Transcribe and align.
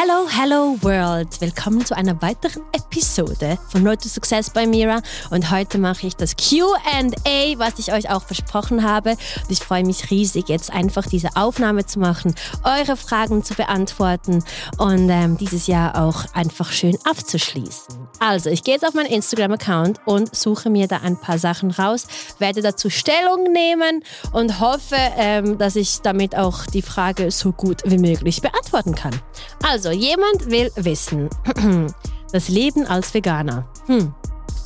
Hello, 0.00 0.28
hello 0.28 0.76
world! 0.82 1.40
Willkommen 1.40 1.84
zu 1.84 1.96
einer 1.96 2.22
weiteren 2.22 2.62
Episode 2.72 3.58
von 3.68 3.84
Road 3.84 4.00
to 4.00 4.08
Success 4.08 4.48
bei 4.48 4.64
Mira. 4.64 5.02
Und 5.30 5.50
heute 5.50 5.78
mache 5.78 6.06
ich 6.06 6.14
das 6.14 6.36
QA, 6.36 7.58
was 7.58 7.80
ich 7.80 7.92
euch 7.92 8.08
auch 8.08 8.22
versprochen 8.22 8.84
habe. 8.84 9.10
Und 9.10 9.50
ich 9.50 9.58
freue 9.58 9.84
mich 9.84 10.08
riesig, 10.12 10.48
jetzt 10.48 10.72
einfach 10.72 11.04
diese 11.04 11.30
Aufnahme 11.34 11.84
zu 11.84 11.98
machen, 11.98 12.36
eure 12.62 12.96
Fragen 12.96 13.42
zu 13.42 13.54
beantworten 13.54 14.44
und 14.76 15.10
ähm, 15.10 15.36
dieses 15.36 15.66
Jahr 15.66 16.00
auch 16.00 16.26
einfach 16.32 16.70
schön 16.70 16.96
abzuschließen. 17.02 17.98
Also, 18.20 18.50
ich 18.50 18.62
gehe 18.62 18.74
jetzt 18.74 18.86
auf 18.86 18.94
meinen 18.94 19.06
Instagram-Account 19.06 19.98
und 20.04 20.34
suche 20.34 20.70
mir 20.70 20.86
da 20.86 20.98
ein 20.98 21.20
paar 21.20 21.38
Sachen 21.38 21.72
raus, 21.72 22.06
werde 22.38 22.62
dazu 22.62 22.88
Stellung 22.88 23.52
nehmen 23.52 24.04
und 24.30 24.60
hoffe, 24.60 24.96
ähm, 25.16 25.58
dass 25.58 25.74
ich 25.74 26.02
damit 26.02 26.36
auch 26.36 26.66
die 26.66 26.82
Frage 26.82 27.32
so 27.32 27.50
gut 27.50 27.82
wie 27.84 27.98
möglich 27.98 28.40
beantworten 28.42 28.94
kann. 28.94 29.20
Also, 29.62 29.87
jemand 29.92 30.50
will 30.50 30.70
wissen, 30.76 31.28
das 32.32 32.48
Leben 32.48 32.86
als 32.86 33.12
Veganer. 33.14 33.68
Hm. 33.86 34.14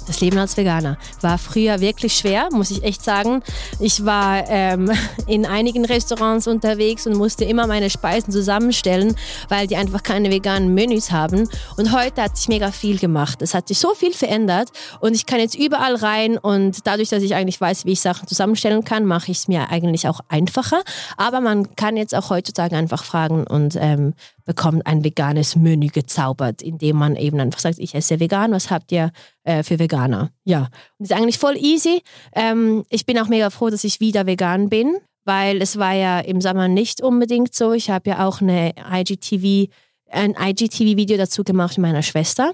Das 0.06 0.20
Leben 0.20 0.38
als 0.38 0.56
Veganer 0.56 0.98
war 1.20 1.38
früher 1.38 1.80
wirklich 1.80 2.14
schwer, 2.14 2.48
muss 2.50 2.70
ich 2.70 2.82
echt 2.82 3.02
sagen. 3.02 3.42
Ich 3.78 4.04
war 4.04 4.44
ähm, 4.48 4.90
in 5.26 5.46
einigen 5.46 5.84
Restaurants 5.84 6.46
unterwegs 6.46 7.06
und 7.06 7.16
musste 7.16 7.44
immer 7.44 7.66
meine 7.66 7.90
Speisen 7.90 8.32
zusammenstellen, 8.32 9.14
weil 9.48 9.66
die 9.66 9.76
einfach 9.76 10.02
keine 10.02 10.30
veganen 10.30 10.74
Menüs 10.74 11.12
haben. 11.12 11.48
Und 11.76 11.92
heute 11.92 12.22
hat 12.22 12.36
sich 12.36 12.48
mega 12.48 12.72
viel 12.72 12.98
gemacht. 12.98 13.42
Es 13.42 13.54
hat 13.54 13.68
sich 13.68 13.78
so 13.78 13.94
viel 13.94 14.12
verändert 14.12 14.70
und 15.00 15.14
ich 15.14 15.26
kann 15.26 15.38
jetzt 15.38 15.54
überall 15.54 15.94
rein 15.94 16.38
und 16.38 16.86
dadurch, 16.86 17.10
dass 17.10 17.22
ich 17.22 17.34
eigentlich 17.34 17.60
weiß, 17.60 17.84
wie 17.84 17.92
ich 17.92 18.00
Sachen 18.00 18.26
zusammenstellen 18.26 18.84
kann, 18.84 19.06
mache 19.06 19.30
ich 19.30 19.38
es 19.38 19.48
mir 19.48 19.70
eigentlich 19.70 20.08
auch 20.08 20.20
einfacher. 20.28 20.82
Aber 21.16 21.40
man 21.40 21.76
kann 21.76 21.96
jetzt 21.96 22.14
auch 22.14 22.30
heutzutage 22.30 22.76
einfach 22.76 23.04
fragen 23.04 23.46
und 23.46 23.76
ähm, 23.78 24.14
bekommt 24.44 24.86
ein 24.86 25.04
veganes 25.04 25.56
Menü 25.56 25.88
gezaubert, 25.88 26.62
indem 26.62 26.96
man 26.96 27.16
eben 27.16 27.40
einfach 27.40 27.60
sagt, 27.60 27.78
ich 27.78 27.94
esse 27.94 28.20
vegan, 28.20 28.52
was 28.52 28.70
habt 28.70 28.92
ihr 28.92 29.12
äh, 29.44 29.62
für 29.62 29.78
Veganer? 29.78 30.30
Ja, 30.44 30.68
und 30.98 31.04
ist 31.04 31.12
eigentlich 31.12 31.38
voll 31.38 31.56
easy. 31.56 32.02
Ähm, 32.34 32.84
ich 32.90 33.06
bin 33.06 33.18
auch 33.18 33.28
mega 33.28 33.50
froh, 33.50 33.70
dass 33.70 33.84
ich 33.84 34.00
wieder 34.00 34.26
vegan 34.26 34.68
bin, 34.68 34.96
weil 35.24 35.62
es 35.62 35.78
war 35.78 35.92
ja 35.92 36.20
im 36.20 36.40
Sommer 36.40 36.68
nicht 36.68 37.02
unbedingt 37.02 37.54
so. 37.54 37.72
Ich 37.72 37.90
habe 37.90 38.10
ja 38.10 38.26
auch 38.26 38.40
eine 38.40 38.72
IGTV 38.92 39.70
ein 40.12 40.34
IGTV-Video 40.38 41.16
dazu 41.16 41.42
gemacht 41.42 41.78
mit 41.78 41.86
meiner 41.86 42.02
Schwester 42.02 42.52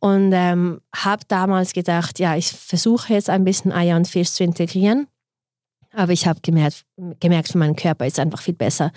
und 0.00 0.32
ähm, 0.34 0.80
habe 0.92 1.22
damals 1.28 1.72
gedacht, 1.72 2.18
ja, 2.18 2.36
ich 2.36 2.48
versuche 2.48 3.12
jetzt 3.12 3.30
ein 3.30 3.44
bisschen 3.44 3.70
Eier 3.70 3.96
und 3.96 4.08
Fisch 4.08 4.32
zu 4.32 4.42
integrieren 4.42 5.06
aber 5.98 6.12
ich 6.12 6.26
habe 6.26 6.40
gemerkt, 6.42 6.84
gemerkt, 7.18 7.48
für 7.48 7.58
meinen 7.58 7.74
Körper 7.74 8.06
ist 8.06 8.14
es 8.14 8.18
einfach 8.20 8.40
viel 8.40 8.54
besser. 8.54 8.92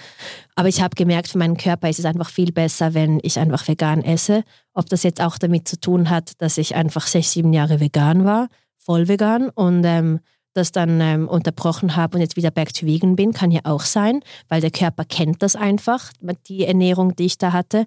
Aber 0.56 0.70
ich 0.70 0.82
habe 0.82 0.96
gemerkt, 0.96 1.30
für 1.30 1.40
meinen 1.40 1.58
Körper 1.58 1.90
ist 1.90 1.98
es 1.98 2.06
einfach 2.06 2.30
viel 2.30 2.52
besser, 2.52 2.94
wenn 2.94 3.20
ich 3.24 3.40
einfach 3.40 3.68
vegan 3.68 4.04
esse. 4.04 4.44
Ob 4.74 4.88
das 4.88 5.02
jetzt 5.02 5.20
auch 5.20 5.40
damit 5.40 5.68
zu 5.68 5.80
tun 5.80 6.12
hat, 6.12 6.34
dass 6.38 6.60
ich 6.60 6.76
einfach 6.76 7.08
sechs, 7.08 7.32
sieben 7.32 7.54
Jahre 7.54 7.80
vegan 7.80 8.24
war, 8.24 8.50
voll 8.78 9.08
vegan 9.08 9.50
und 9.50 9.84
ähm, 9.84 10.20
das 10.54 10.72
dann 10.72 11.02
ähm, 11.02 11.28
unterbrochen 11.28 11.96
habe 11.96 12.18
und 12.18 12.22
jetzt 12.22 12.36
wieder 12.36 12.52
back 12.52 12.74
to 12.74 12.86
vegan 12.86 13.16
bin, 13.16 13.34
kann 13.34 13.50
ja 13.50 13.62
auch 13.64 13.82
sein, 13.82 14.22
weil 14.48 14.62
der 14.62 14.72
Körper 14.72 15.04
kennt 15.04 15.42
das 15.42 15.56
einfach, 15.56 16.12
die 16.48 16.66
Ernährung, 16.66 17.16
die 17.16 17.26
ich 17.26 17.38
da 17.40 17.52
hatte. 17.52 17.86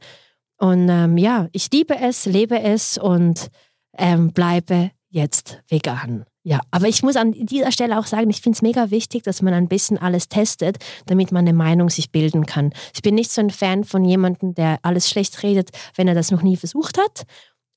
Und 0.58 0.88
ähm, 0.88 1.18
ja, 1.18 1.46
ich 1.52 1.70
liebe 1.72 1.96
es, 1.96 2.26
lebe 2.26 2.60
es 2.60 2.98
und 2.98 3.48
ähm, 3.96 4.32
bleibe 4.32 4.90
jetzt 5.14 5.62
vegan. 5.68 6.24
Ja, 6.42 6.60
aber 6.72 6.88
ich 6.88 7.02
muss 7.02 7.16
an 7.16 7.32
dieser 7.32 7.72
Stelle 7.72 7.98
auch 7.98 8.06
sagen, 8.06 8.28
ich 8.28 8.40
finde 8.40 8.56
es 8.56 8.62
mega 8.62 8.90
wichtig, 8.90 9.22
dass 9.22 9.42
man 9.42 9.54
ein 9.54 9.68
bisschen 9.68 9.96
alles 9.96 10.28
testet, 10.28 10.78
damit 11.06 11.30
man 11.30 11.44
eine 11.44 11.56
Meinung 11.56 11.88
sich 11.88 12.10
bilden 12.10 12.46
kann. 12.46 12.72
Ich 12.94 13.00
bin 13.00 13.14
nicht 13.14 13.30
so 13.30 13.40
ein 13.40 13.50
Fan 13.50 13.84
von 13.84 14.04
jemandem, 14.04 14.54
der 14.54 14.80
alles 14.82 15.08
schlecht 15.08 15.42
redet, 15.42 15.70
wenn 15.94 16.08
er 16.08 16.14
das 16.14 16.32
noch 16.32 16.42
nie 16.42 16.56
versucht 16.56 16.98
hat 16.98 17.22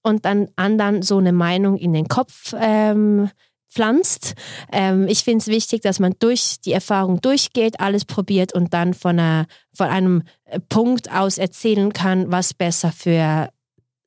und 0.01 0.25
dann 0.25 0.49
anderen 0.55 1.03
so 1.03 1.19
eine 1.19 1.31
Meinung 1.31 1.77
in 1.77 1.93
den 1.93 2.07
Kopf 2.07 2.55
ähm, 2.59 3.29
pflanzt. 3.69 4.33
Ähm, 4.71 5.07
ich 5.07 5.23
finde 5.23 5.43
es 5.43 5.47
wichtig, 5.47 5.83
dass 5.83 5.99
man 5.99 6.15
durch 6.17 6.55
die 6.65 6.73
Erfahrung 6.73 7.21
durchgeht, 7.21 7.79
alles 7.79 8.03
probiert 8.03 8.53
und 8.53 8.73
dann 8.73 8.95
von, 8.95 9.19
einer, 9.19 9.45
von 9.73 9.87
einem 9.87 10.23
äh, 10.45 10.59
Punkt 10.59 11.11
aus 11.11 11.37
erzählen 11.37 11.93
kann, 11.93 12.31
was 12.31 12.55
besser 12.55 12.91
für 12.91 13.49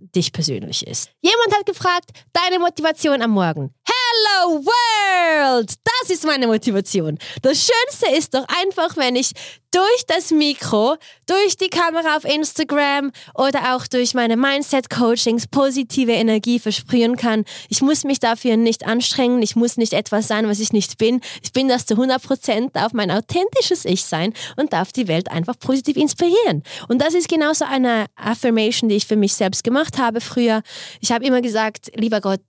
dich 0.01 0.33
persönlich 0.33 0.87
ist. 0.87 1.11
Jemand 1.21 1.55
hat 1.55 1.67
gefragt, 1.67 2.11
deine 2.33 2.59
Motivation 2.59 3.23
am 3.23 3.31
Morgen. 3.31 3.75
Hello 3.91 4.65
World! 4.65 5.75
Das 6.01 6.11
ist 6.11 6.25
meine 6.25 6.47
Motivation. 6.47 7.19
Das 7.43 7.59
Schönste 7.59 8.17
ist 8.17 8.35
doch 8.35 8.47
einfach, 8.63 8.97
wenn 8.97 9.17
ich 9.17 9.33
durch 9.73 10.07
das 10.07 10.31
Mikro, 10.31 10.97
durch 11.27 11.57
die 11.57 11.69
Kamera 11.69 12.17
auf 12.17 12.25
Instagram 12.25 13.13
oder 13.35 13.75
auch 13.75 13.87
durch 13.87 14.15
meine 14.15 14.37
Mindset-Coachings 14.37 15.49
positive 15.49 16.13
Energie 16.13 16.59
versprühen 16.59 17.17
kann. 17.17 17.45
Ich 17.69 17.83
muss 17.83 18.05
mich 18.05 18.19
dafür 18.21 18.57
nicht 18.57 18.87
anstrengen, 18.87 19.43
ich 19.43 19.57
muss 19.57 19.77
nicht 19.77 19.93
etwas 19.93 20.29
sein, 20.29 20.49
was 20.49 20.61
ich 20.61 20.73
nicht 20.73 20.99
bin. 20.99 21.21
Ich 21.43 21.53
bin 21.53 21.69
das 21.69 21.87
zu 21.87 21.95
100 21.95 22.23
Prozent, 22.23 22.77
darf 22.77 22.93
mein 22.93 23.11
authentisches 23.11 23.85
Ich 23.85 24.05
sein 24.05 24.35
und 24.57 24.73
darf 24.73 24.93
die 24.93 25.09
Welt 25.09 25.31
einfach 25.31 25.59
positiv 25.59 25.97
inspirieren. 25.97 26.63
Und 26.89 27.01
das 27.01 27.15
ist 27.15 27.29
genauso 27.29 27.65
eine 27.65 28.07
Affirmation, 28.17 28.89
die 28.89 28.97
ich 28.97 29.07
für 29.07 29.17
mich 29.17 29.35
selbst 29.35 29.65
gemacht 29.65 29.99
habe 29.99 30.21
früher. 30.21 30.63
Ich 31.01 31.13
habe 31.13 31.25
immer 31.25 31.43
gesagt, 31.43 31.91
lieber 31.95 32.21
Gott, 32.21 32.41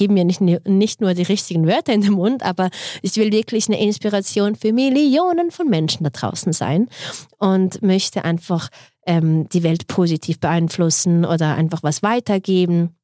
geben 0.00 0.14
mir 0.14 0.24
nicht, 0.24 0.40
nicht 0.40 1.02
nur 1.02 1.12
die 1.12 1.24
richtigen 1.24 1.66
Wörter 1.66 1.92
in 1.92 2.00
den 2.00 2.12
Mund, 2.12 2.42
aber 2.42 2.70
ich 3.02 3.16
will 3.16 3.30
wirklich 3.32 3.68
eine 3.68 3.78
Inspiration 3.78 4.56
für 4.56 4.72
Millionen 4.72 5.50
von 5.50 5.68
Menschen 5.68 6.04
da 6.04 6.10
draußen 6.10 6.54
sein 6.54 6.88
und 7.36 7.82
möchte 7.82 8.24
einfach 8.24 8.70
ähm, 9.06 9.46
die 9.50 9.62
Welt 9.62 9.88
positiv 9.88 10.40
beeinflussen 10.40 11.26
oder 11.26 11.54
einfach 11.54 11.82
was 11.82 12.02
weitergeben 12.02 12.96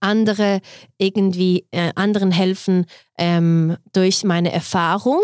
andere 0.00 0.60
irgendwie 0.98 1.68
äh, 1.70 1.92
anderen 1.94 2.32
helfen 2.32 2.86
ähm, 3.18 3.76
durch 3.92 4.24
meine 4.24 4.50
Erfahrung 4.50 5.20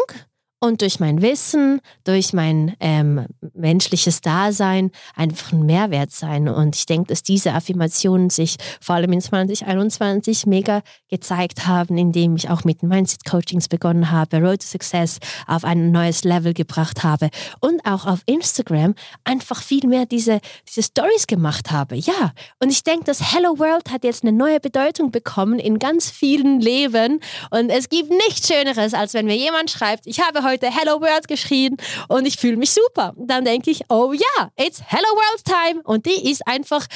und 0.60 0.82
durch 0.82 0.98
mein 0.98 1.22
Wissen, 1.22 1.80
durch 2.04 2.32
mein 2.32 2.74
ähm, 2.80 3.26
menschliches 3.54 4.20
Dasein 4.20 4.90
einfach 5.14 5.52
ein 5.52 5.64
Mehrwert 5.64 6.10
sein. 6.10 6.48
Und 6.48 6.74
ich 6.74 6.86
denke, 6.86 7.08
dass 7.08 7.22
diese 7.22 7.52
Affirmationen 7.52 8.28
sich 8.28 8.56
vor 8.80 8.96
allem 8.96 9.12
in 9.12 9.20
2021 9.20 10.46
mega 10.46 10.82
gezeigt 11.08 11.66
haben, 11.66 11.96
indem 11.96 12.34
ich 12.34 12.50
auch 12.50 12.64
mit 12.64 12.82
Mindset-Coachings 12.82 13.68
begonnen 13.68 14.10
habe, 14.10 14.38
Road 14.38 14.60
to 14.60 14.66
Success 14.66 15.18
auf 15.46 15.64
ein 15.64 15.92
neues 15.92 16.24
Level 16.24 16.54
gebracht 16.54 17.04
habe 17.04 17.30
und 17.60 17.84
auch 17.86 18.06
auf 18.06 18.20
Instagram 18.26 18.94
einfach 19.24 19.62
viel 19.62 19.86
mehr 19.86 20.06
diese, 20.06 20.40
diese 20.68 20.82
Stories 20.82 21.28
gemacht 21.28 21.70
habe. 21.70 21.94
Ja, 21.94 22.32
und 22.60 22.70
ich 22.70 22.82
denke, 22.82 23.04
dass 23.04 23.32
Hello 23.32 23.58
World 23.60 23.92
hat 23.92 24.02
jetzt 24.02 24.24
eine 24.24 24.32
neue 24.32 24.58
Bedeutung 24.58 25.12
bekommen 25.12 25.60
in 25.60 25.78
ganz 25.78 26.10
vielen 26.10 26.60
Leben. 26.60 27.20
Und 27.50 27.70
es 27.70 27.88
gibt 27.88 28.10
nichts 28.10 28.48
Schöneres, 28.48 28.92
als 28.92 29.14
wenn 29.14 29.26
mir 29.26 29.36
jemand 29.36 29.70
schreibt, 29.70 30.06
ich 30.06 30.20
habe 30.20 30.42
heute 30.42 30.47
Hello 30.56 31.00
World 31.00 31.28
geschrien 31.28 31.76
und 32.08 32.26
ich 32.26 32.36
fühle 32.36 32.56
mich 32.56 32.70
super. 32.70 33.14
Dann 33.16 33.44
denke 33.44 33.70
ich, 33.70 33.82
oh 33.88 34.12
ja, 34.12 34.50
it's 34.56 34.80
Hello 34.86 35.08
World 35.08 35.44
Time. 35.44 35.82
Und 35.84 36.06
die 36.06 36.30
ist 36.30 36.46
einfach, 36.46 36.86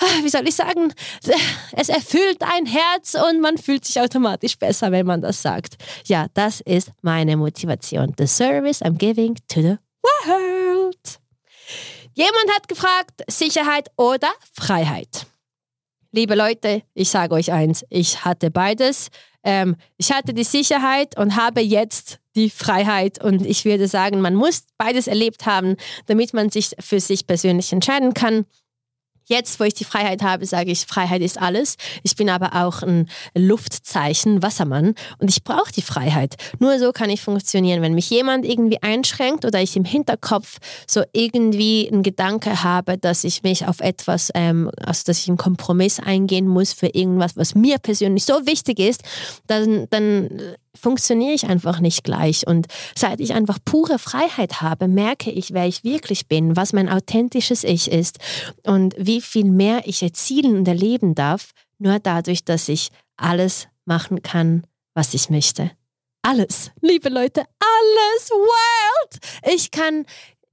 ah, 0.00 0.22
wie 0.22 0.28
soll 0.28 0.48
ich 0.48 0.54
sagen, 0.54 0.92
es 1.76 1.88
erfüllt 1.88 2.42
ein 2.42 2.66
Herz 2.66 3.14
und 3.14 3.40
man 3.40 3.58
fühlt 3.58 3.84
sich 3.84 4.00
automatisch 4.00 4.58
besser, 4.58 4.90
wenn 4.92 5.06
man 5.06 5.20
das 5.20 5.42
sagt. 5.42 5.76
Ja, 6.06 6.26
das 6.34 6.60
ist 6.62 6.90
meine 7.02 7.36
Motivation. 7.36 8.14
The 8.18 8.26
service 8.26 8.82
I'm 8.82 8.96
giving 8.96 9.36
to 9.48 9.60
the 9.60 9.76
world. 10.02 11.18
Jemand 12.14 12.50
hat 12.54 12.68
gefragt, 12.68 13.22
Sicherheit 13.28 13.90
oder 13.96 14.28
Freiheit. 14.52 15.26
Liebe 16.14 16.34
Leute, 16.34 16.82
ich 16.92 17.08
sage 17.08 17.34
euch 17.34 17.52
eins, 17.52 17.86
ich 17.88 18.22
hatte 18.22 18.50
beides. 18.50 19.08
Ähm, 19.44 19.76
ich 19.96 20.12
hatte 20.12 20.34
die 20.34 20.44
Sicherheit 20.44 21.18
und 21.18 21.36
habe 21.36 21.60
jetzt 21.60 22.18
die 22.34 22.50
Freiheit. 22.50 23.22
Und 23.22 23.44
ich 23.46 23.64
würde 23.64 23.88
sagen, 23.88 24.20
man 24.20 24.34
muss 24.34 24.64
beides 24.78 25.06
erlebt 25.06 25.46
haben, 25.46 25.76
damit 26.06 26.32
man 26.34 26.50
sich 26.50 26.70
für 26.78 27.00
sich 27.00 27.26
persönlich 27.26 27.72
entscheiden 27.72 28.14
kann. 28.14 28.46
Jetzt, 29.32 29.58
wo 29.60 29.64
ich 29.64 29.72
die 29.72 29.86
Freiheit 29.86 30.20
habe, 30.20 30.44
sage 30.44 30.70
ich, 30.70 30.84
Freiheit 30.84 31.22
ist 31.22 31.40
alles. 31.40 31.76
Ich 32.02 32.16
bin 32.16 32.28
aber 32.28 32.66
auch 32.66 32.82
ein 32.82 33.08
Luftzeichen, 33.34 34.42
Wassermann 34.42 34.94
und 35.20 35.30
ich 35.30 35.42
brauche 35.42 35.72
die 35.72 35.80
Freiheit. 35.80 36.34
Nur 36.58 36.78
so 36.78 36.92
kann 36.92 37.08
ich 37.08 37.22
funktionieren. 37.22 37.80
Wenn 37.80 37.94
mich 37.94 38.10
jemand 38.10 38.44
irgendwie 38.44 38.82
einschränkt 38.82 39.46
oder 39.46 39.62
ich 39.62 39.74
im 39.74 39.86
Hinterkopf 39.86 40.58
so 40.86 41.02
irgendwie 41.14 41.88
einen 41.90 42.02
Gedanke 42.02 42.62
habe, 42.62 42.98
dass 42.98 43.24
ich 43.24 43.42
mich 43.42 43.66
auf 43.66 43.80
etwas, 43.80 44.30
ähm, 44.34 44.70
also 44.76 45.04
dass 45.06 45.20
ich 45.20 45.28
einen 45.28 45.38
Kompromiss 45.38 45.98
eingehen 45.98 46.46
muss 46.46 46.74
für 46.74 46.88
irgendwas, 46.88 47.34
was 47.34 47.54
mir 47.54 47.78
persönlich 47.78 48.26
so 48.26 48.44
wichtig 48.44 48.80
ist, 48.80 49.00
dann, 49.46 49.86
dann 49.88 50.28
funktioniere 50.74 51.34
ich 51.34 51.46
einfach 51.46 51.80
nicht 51.80 52.04
gleich. 52.04 52.46
Und 52.46 52.66
seit 52.96 53.20
ich 53.20 53.34
einfach 53.34 53.58
pure 53.64 53.98
Freiheit 53.98 54.60
habe, 54.60 54.88
merke 54.88 55.30
ich, 55.30 55.52
wer 55.52 55.66
ich 55.66 55.84
wirklich 55.84 56.28
bin, 56.28 56.56
was 56.56 56.72
mein 56.72 56.88
authentisches 56.88 57.64
Ich 57.64 57.90
ist 57.90 58.18
und 58.64 58.94
wie 58.98 59.20
viel 59.20 59.44
mehr 59.44 59.82
ich 59.86 60.02
erzielen 60.02 60.56
und 60.56 60.68
erleben 60.68 61.14
darf, 61.14 61.50
nur 61.78 61.98
dadurch, 61.98 62.44
dass 62.44 62.68
ich 62.68 62.90
alles 63.16 63.68
machen 63.84 64.22
kann, 64.22 64.66
was 64.94 65.14
ich 65.14 65.30
möchte. 65.30 65.70
Alles, 66.22 66.70
liebe 66.80 67.08
Leute, 67.08 67.40
alles, 67.40 68.30
World! 68.30 69.54
Ich 69.54 69.72
kann 69.72 70.04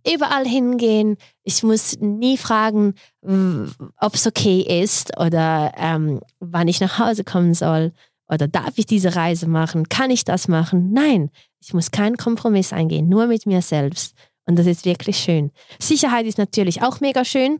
überall 0.07 0.47
hingehen. 0.47 1.17
Ich 1.43 1.61
muss 1.61 1.97
nie 1.99 2.37
fragen, 2.37 2.95
ob 3.21 4.15
es 4.15 4.25
okay 4.25 4.81
ist 4.81 5.17
oder 5.19 5.73
ähm, 5.77 6.21
wann 6.39 6.67
ich 6.67 6.79
nach 6.79 6.97
Hause 6.97 7.23
kommen 7.23 7.53
soll 7.53 7.91
oder 8.29 8.47
darf 8.47 8.77
ich 8.77 8.85
diese 8.85 9.15
Reise 9.15 9.47
machen? 9.47 9.89
Kann 9.89 10.11
ich 10.11 10.23
das 10.23 10.47
machen? 10.47 10.91
Nein, 10.93 11.31
ich 11.59 11.73
muss 11.73 11.91
keinen 11.91 12.17
Kompromiss 12.17 12.71
eingehen, 12.73 13.09
nur 13.09 13.27
mit 13.27 13.45
mir 13.45 13.61
selbst. 13.61 14.15
Und 14.45 14.57
das 14.57 14.65
ist 14.65 14.85
wirklich 14.85 15.17
schön. 15.17 15.51
Sicherheit 15.79 16.25
ist 16.25 16.37
natürlich 16.37 16.81
auch 16.81 16.99
mega 17.01 17.25
schön, 17.25 17.59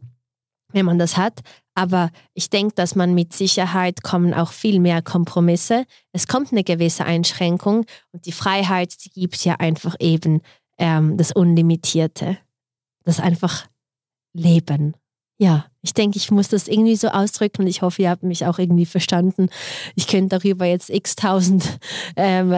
wenn 0.72 0.86
man 0.86 1.00
das 1.00 1.18
hat. 1.18 1.42
Aber 1.76 2.12
ich 2.34 2.50
denke, 2.50 2.76
dass 2.76 2.96
man 2.96 3.14
mit 3.14 3.34
Sicherheit 3.34 4.04
kommen 4.04 4.34
auch 4.34 4.52
viel 4.52 4.80
mehr 4.80 5.02
Kompromisse. 5.02 5.86
Es 6.12 6.28
kommt 6.28 6.52
eine 6.52 6.64
gewisse 6.64 7.06
Einschränkung 7.06 7.86
und 8.12 8.26
die 8.26 8.32
Freiheit, 8.32 8.94
die 9.06 9.10
gibt 9.10 9.44
ja 9.46 9.56
einfach 9.56 9.96
eben 10.00 10.42
ähm, 10.78 11.18
das 11.18 11.32
Unlimitierte. 11.32 12.38
Das 13.04 13.20
einfach 13.20 13.68
Leben. 14.34 14.96
Ja, 15.38 15.66
ich 15.82 15.94
denke, 15.94 16.18
ich 16.18 16.30
muss 16.32 16.50
das 16.50 16.68
irgendwie 16.68 16.96
so 16.96 17.10
ausdrücken 17.10 17.62
und 17.62 17.68
ich 17.68 17.82
hoffe, 17.82 18.02
ihr 18.02 18.10
habt 18.10 18.24
mich 18.24 18.46
auch 18.46 18.60
irgendwie 18.60 18.86
verstanden. 18.86 19.50
Ich 19.96 20.08
könnte 20.08 20.40
darüber 20.40 20.66
jetzt 20.66 20.90
x 20.90 21.16
tausend 21.16 21.80
ähm, 22.16 22.54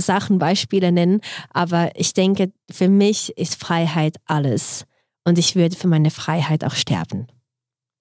Sachen, 0.00 0.38
Beispiele 0.38 0.92
nennen, 0.92 1.20
aber 1.50 1.90
ich 1.94 2.14
denke, 2.14 2.52
für 2.70 2.88
mich 2.88 3.36
ist 3.36 3.56
Freiheit 3.56 4.16
alles 4.26 4.84
und 5.24 5.38
ich 5.38 5.54
würde 5.54 5.76
für 5.76 5.88
meine 5.88 6.10
Freiheit 6.10 6.64
auch 6.64 6.74
sterben. 6.74 7.26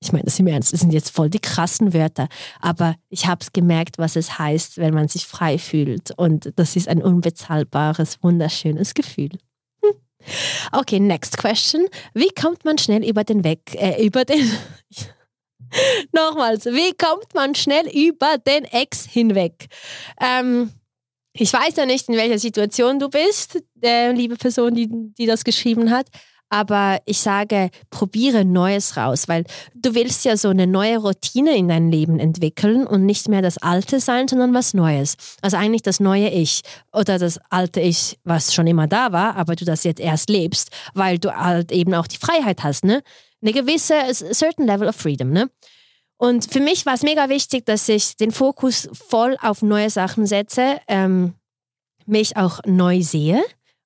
Ich 0.03 0.12
meine, 0.12 0.23
das 0.23 0.38
sind, 0.38 0.47
ernst, 0.47 0.73
das 0.73 0.79
sind 0.79 0.94
jetzt 0.94 1.12
voll 1.12 1.29
die 1.29 1.39
krassen 1.39 1.94
Wörter, 1.94 2.27
aber 2.59 2.95
ich 3.09 3.27
habe 3.27 3.41
es 3.41 3.53
gemerkt, 3.53 4.00
was 4.00 4.15
es 4.15 4.39
heißt, 4.39 4.77
wenn 4.77 4.95
man 4.95 5.07
sich 5.07 5.27
frei 5.27 5.59
fühlt 5.59 6.12
und 6.18 6.51
das 6.56 6.75
ist 6.75 6.88
ein 6.88 7.03
unbezahlbares, 7.03 8.18
wunderschönes 8.23 8.95
Gefühl. 8.95 9.29
Okay, 10.71 11.00
next 11.00 11.38
question. 11.38 11.88
Wie 12.13 12.29
kommt 12.29 12.65
man 12.65 12.77
schnell 12.77 13.03
über 13.03 13.23
den 13.23 13.44
Weg, 13.44 13.75
äh, 13.75 14.06
über 14.06 14.25
den, 14.25 14.51
nochmals, 16.12 16.65
wie 16.65 16.94
kommt 16.94 17.33
man 17.33 17.56
schnell 17.56 17.88
über 17.88 18.38
den 18.38 18.65
Ex 18.65 19.06
hinweg? 19.06 19.68
Ähm, 20.19 20.71
ich 21.33 21.51
weiß 21.51 21.77
ja 21.77 21.85
nicht, 21.85 22.09
in 22.09 22.15
welcher 22.15 22.39
Situation 22.39 23.00
du 23.00 23.09
bist, 23.09 23.63
äh, 23.81 24.12
liebe 24.12 24.35
Person, 24.35 24.75
die, 24.75 24.89
die 24.89 25.25
das 25.25 25.44
geschrieben 25.44 25.89
hat, 25.89 26.07
aber 26.51 27.00
ich 27.06 27.19
sage, 27.19 27.69
probiere 27.89 28.44
Neues 28.44 28.98
raus, 28.98 29.30
weil 29.30 29.45
du 29.74 29.95
willst 29.95 30.25
ja 30.25 30.36
so 30.36 30.50
eine 30.50 30.68
neue 30.68 30.98
Routine 30.98 31.56
in 31.56 31.69
dein 31.69 31.89
Leben 31.89 32.19
entwickeln 32.19 32.86
und 32.86 33.06
nicht 33.06 33.30
mehr 33.30 33.42
das 33.42 33.57
Alte 33.57 34.01
sein, 34.01 34.27
sondern 34.27 34.53
was 34.53 34.74
Neues. 34.74 35.15
Also 35.42 35.56
eigentlich 35.56 35.81
das 35.81 36.01
neue 36.01 36.30
Ich 36.30 36.62
oder 36.92 37.18
das 37.18 37.39
alte 37.50 37.80
Ich, 37.80 38.19
was 38.25 38.53
schon 38.53 38.68
immer 38.68 38.88
da 38.88 39.13
war, 39.13 39.38
aber 39.38 39.56
du 39.56 39.63
das 39.63 39.86
jetzt 39.86 40.01
erst 40.01 40.30
lebst, 40.30 40.71
weil 40.94 41.19
du 41.19 41.33
halt 41.33 41.71
eben 41.71 41.94
auch 41.94 42.07
die 42.07 42.18
Freiheit 42.18 42.63
hast, 42.63 42.83
ne? 42.83 43.01
Eine 43.42 43.54
gewisse, 43.54 43.95
certain 44.33 44.68
level 44.68 44.89
of 44.89 44.95
freedom, 44.95 45.31
ne? 45.31 45.50
Und 46.18 46.51
für 46.51 46.59
mich 46.59 46.86
war 46.86 46.95
es 46.95 47.01
mega 47.01 47.30
wichtig, 47.30 47.65
dass 47.65 47.88
ich 47.88 48.18
den 48.18 48.31
Fokus 48.31 48.89
voll 48.92 49.38
auf 49.42 49.62
neue 49.62 49.89
Sachen 49.89 50.27
setze, 50.27 50.80
ähm, 50.88 51.33
mich 52.06 52.36
auch 52.36 52.59
neu 52.65 53.01
sehe 53.01 53.42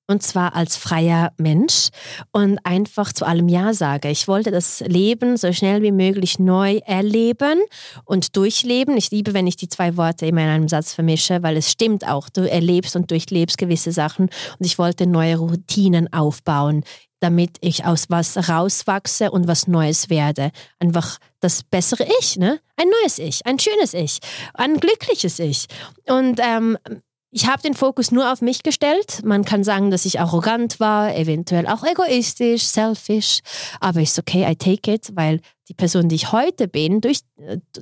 und 0.06 0.22
zwar 0.22 0.54
als 0.54 0.76
freier 0.76 1.32
Mensch 1.36 1.88
und 2.32 2.58
einfach 2.64 3.12
zu 3.12 3.24
allem 3.24 3.48
Ja 3.48 3.74
sage. 3.74 4.08
Ich 4.08 4.28
wollte 4.28 4.50
das 4.50 4.80
Leben 4.80 5.36
so 5.36 5.52
schnell 5.52 5.82
wie 5.82 5.92
möglich 5.92 6.38
neu 6.38 6.78
erleben 6.86 7.60
und 8.04 8.36
durchleben. 8.36 8.96
Ich 8.96 9.10
liebe, 9.10 9.34
wenn 9.34 9.46
ich 9.46 9.56
die 9.56 9.68
zwei 9.68 9.96
Worte 9.96 10.26
immer 10.26 10.42
in 10.42 10.48
einem 10.48 10.68
Satz 10.68 10.94
vermische, 10.94 11.42
weil 11.42 11.56
es 11.56 11.70
stimmt 11.70 12.06
auch. 12.06 12.28
Du 12.28 12.48
erlebst 12.48 12.96
und 12.96 13.10
durchlebst 13.10 13.58
gewisse 13.58 13.92
Sachen 13.92 14.26
und 14.58 14.66
ich 14.66 14.78
wollte 14.78 15.06
neue 15.06 15.36
Routinen 15.36 16.12
aufbauen, 16.12 16.84
damit 17.20 17.56
ich 17.60 17.84
aus 17.84 18.06
was 18.08 18.48
rauswachse 18.48 19.30
und 19.30 19.48
was 19.48 19.66
Neues 19.66 20.10
werde. 20.10 20.50
Einfach 20.78 21.18
das 21.40 21.62
bessere 21.62 22.06
Ich, 22.20 22.36
ne? 22.36 22.60
Ein 22.76 22.88
neues 23.02 23.18
Ich, 23.18 23.44
ein 23.46 23.58
schönes 23.58 23.94
Ich, 23.94 24.18
ein 24.54 24.78
glückliches 24.78 25.38
Ich. 25.38 25.66
Und 26.06 26.40
ähm, 26.42 26.76
ich 27.36 27.46
habe 27.46 27.60
den 27.60 27.74
Fokus 27.74 28.12
nur 28.12 28.32
auf 28.32 28.40
mich 28.40 28.62
gestellt. 28.62 29.22
Man 29.22 29.44
kann 29.44 29.62
sagen, 29.62 29.90
dass 29.90 30.06
ich 30.06 30.18
arrogant 30.18 30.80
war, 30.80 31.14
eventuell 31.14 31.66
auch 31.66 31.84
egoistisch, 31.84 32.62
selfish, 32.62 33.40
aber 33.78 34.00
ist 34.00 34.18
okay, 34.18 34.50
I 34.50 34.56
take 34.56 34.90
it, 34.90 35.10
weil 35.14 35.42
die 35.68 35.74
Person, 35.74 36.08
die 36.08 36.14
ich 36.14 36.32
heute 36.32 36.66
bin, 36.66 37.02
durch, 37.02 37.20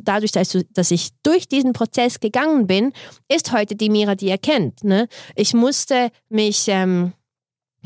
dadurch, 0.03 0.33
dass 0.33 0.91
ich 0.91 1.11
durch 1.23 1.47
diesen 1.47 1.73
Prozess 1.73 2.19
gegangen 2.19 2.67
bin, 2.67 2.93
ist 3.29 3.53
heute 3.53 3.77
die 3.77 3.91
Mira, 3.91 4.17
die 4.17 4.29
erkennt. 4.29 4.83
Ne? 4.83 5.07
Ich 5.37 5.55
musste 5.55 6.11
mich 6.29 6.65
ähm, 6.67 7.13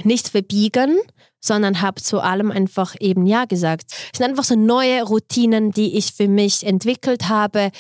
nicht 0.05 0.29
verbiegen, 0.29 0.97
sondern 1.41 1.81
habe 1.81 2.03
zu 2.03 2.21
allem 2.21 2.51
einfach 2.51 2.95
eben 3.01 3.27
Ja 3.27 3.45
gesagt. 3.45 3.85
Es 4.13 4.19
sind 4.19 4.29
einfach 4.29 4.45
so 4.45 4.57
neue 4.57 5.03
Routinen, 5.03 5.73
die 5.73 5.97
ich 5.97 6.13
für 6.13 6.29
mich 6.29 6.67
entwickelt 6.67 7.29
habe, 7.29 7.71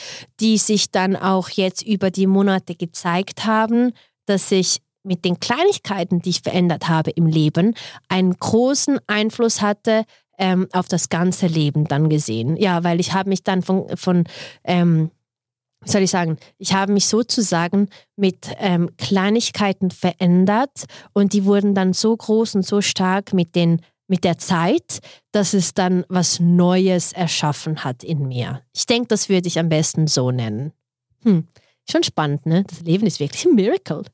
die 0.40 0.58
sich 0.58 0.90
dann 0.90 1.16
auch 1.16 1.48
jetzt 1.50 1.82
über 1.82 2.10
die 2.10 2.26
Monate 2.26 2.74
gezeigt 2.74 3.44
haben, 3.44 3.92
dass 4.26 4.50
ich 4.52 4.80
mit 5.02 5.24
den 5.24 5.40
Kleinigkeiten, 5.40 6.20
die 6.20 6.30
ich 6.30 6.42
verändert 6.42 6.88
habe 6.88 7.10
im 7.10 7.26
Leben, 7.26 7.74
einen 8.08 8.34
großen 8.34 8.98
Einfluss 9.06 9.62
hatte 9.62 10.04
ähm, 10.38 10.68
auf 10.72 10.88
das 10.88 11.08
ganze 11.08 11.46
Leben 11.46 11.84
dann 11.84 12.08
gesehen. 12.08 12.56
Ja, 12.56 12.84
weil 12.84 13.00
ich 13.00 13.12
habe 13.12 13.28
mich 13.28 13.42
dann 13.42 13.62
von, 13.62 13.88
von 13.96 14.24
ähm, 14.64 15.10
wie 15.84 15.90
soll 15.90 16.02
ich 16.02 16.10
sagen, 16.10 16.38
ich 16.58 16.72
habe 16.72 16.92
mich 16.92 17.06
sozusagen 17.06 17.88
mit 18.16 18.48
ähm, 18.58 18.90
Kleinigkeiten 18.96 19.90
verändert 19.90 20.84
und 21.12 21.32
die 21.32 21.44
wurden 21.44 21.74
dann 21.74 21.92
so 21.92 22.16
groß 22.16 22.56
und 22.56 22.66
so 22.66 22.80
stark 22.80 23.32
mit, 23.32 23.54
den, 23.54 23.80
mit 24.08 24.24
der 24.24 24.38
Zeit, 24.38 24.98
dass 25.32 25.54
es 25.54 25.74
dann 25.74 26.04
was 26.08 26.40
Neues 26.40 27.12
erschaffen 27.12 27.84
hat 27.84 28.02
in 28.02 28.26
mir. 28.26 28.62
Ich 28.74 28.86
denke, 28.86 29.08
das 29.08 29.28
würde 29.28 29.48
ich 29.48 29.58
am 29.58 29.68
besten 29.68 30.08
so 30.08 30.30
nennen. 30.30 30.72
Hm, 31.22 31.46
schon 31.88 32.02
spannend, 32.02 32.46
ne? 32.46 32.64
Das 32.64 32.80
Leben 32.80 33.06
ist 33.06 33.20
wirklich 33.20 33.44
ein 33.44 33.54
Miracle. 33.54 34.04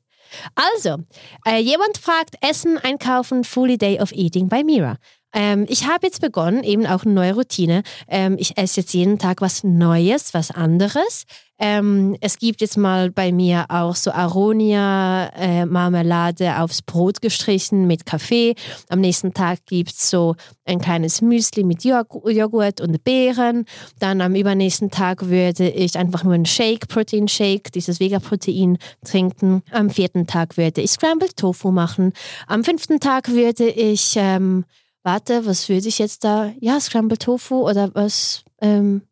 Also, 0.55 0.97
äh, 1.45 1.59
jemand 1.59 1.97
fragt, 1.97 2.35
Essen, 2.41 2.77
Einkaufen, 2.77 3.43
Fully 3.43 3.77
Day 3.77 3.99
of 3.99 4.11
Eating 4.11 4.49
bei 4.49 4.63
Mira. 4.63 4.97
Ähm, 5.35 5.65
ich 5.67 5.85
habe 5.85 6.07
jetzt 6.07 6.21
begonnen, 6.21 6.63
eben 6.63 6.87
auch 6.87 7.03
eine 7.03 7.13
neue 7.13 7.35
Routine. 7.35 7.83
Ähm, 8.07 8.37
ich 8.39 8.57
esse 8.57 8.79
jetzt 8.81 8.93
jeden 8.93 9.19
Tag 9.19 9.41
was 9.41 9.65
Neues, 9.65 10.33
was 10.33 10.49
anderes. 10.49 11.25
Ähm, 11.57 12.17
es 12.19 12.37
gibt 12.37 12.59
jetzt 12.59 12.77
mal 12.77 13.11
bei 13.11 13.31
mir 13.31 13.63
auch 13.69 13.95
so 13.95 14.11
Aronia-Marmelade 14.11 16.43
äh, 16.45 16.55
aufs 16.55 16.81
Brot 16.81 17.21
gestrichen 17.21 17.87
mit 17.87 18.05
Kaffee. 18.05 18.55
Am 18.89 18.99
nächsten 18.99 19.33
Tag 19.33 19.59
gibt 19.65 19.91
es 19.91 20.09
so 20.09 20.35
ein 20.65 20.79
kleines 20.79 21.21
Müsli 21.21 21.63
mit 21.63 21.85
Joghurt 21.85 22.81
und 22.81 23.05
Beeren. 23.05 23.63
Dann 23.99 24.19
am 24.21 24.35
übernächsten 24.35 24.91
Tag 24.91 25.29
würde 25.29 25.69
ich 25.69 25.97
einfach 25.97 26.25
nur 26.25 26.33
einen 26.33 26.45
Shake, 26.45 26.89
Protein-Shake, 26.89 27.71
dieses 27.71 28.01
Vega-Protein 28.01 28.77
trinken. 29.05 29.63
Am 29.71 29.89
vierten 29.89 30.27
Tag 30.27 30.57
würde 30.57 30.81
ich 30.81 30.91
Scrambled 30.91 31.37
Tofu 31.37 31.71
machen. 31.71 32.11
Am 32.47 32.65
fünften 32.65 32.99
Tag 32.99 33.29
würde 33.29 33.69
ich 33.69 34.15
ähm, 34.17 34.65
warte, 35.05 35.45
was 35.45 35.69
würde 35.69 35.87
ich 35.87 35.99
jetzt 35.99 36.23
da? 36.23 36.51
Ja, 36.59 36.79
Scrambled 36.79 37.21
Tofu 37.21 37.69
oder 37.69 37.93
was? 37.93 38.43
Ähm, 38.59 39.03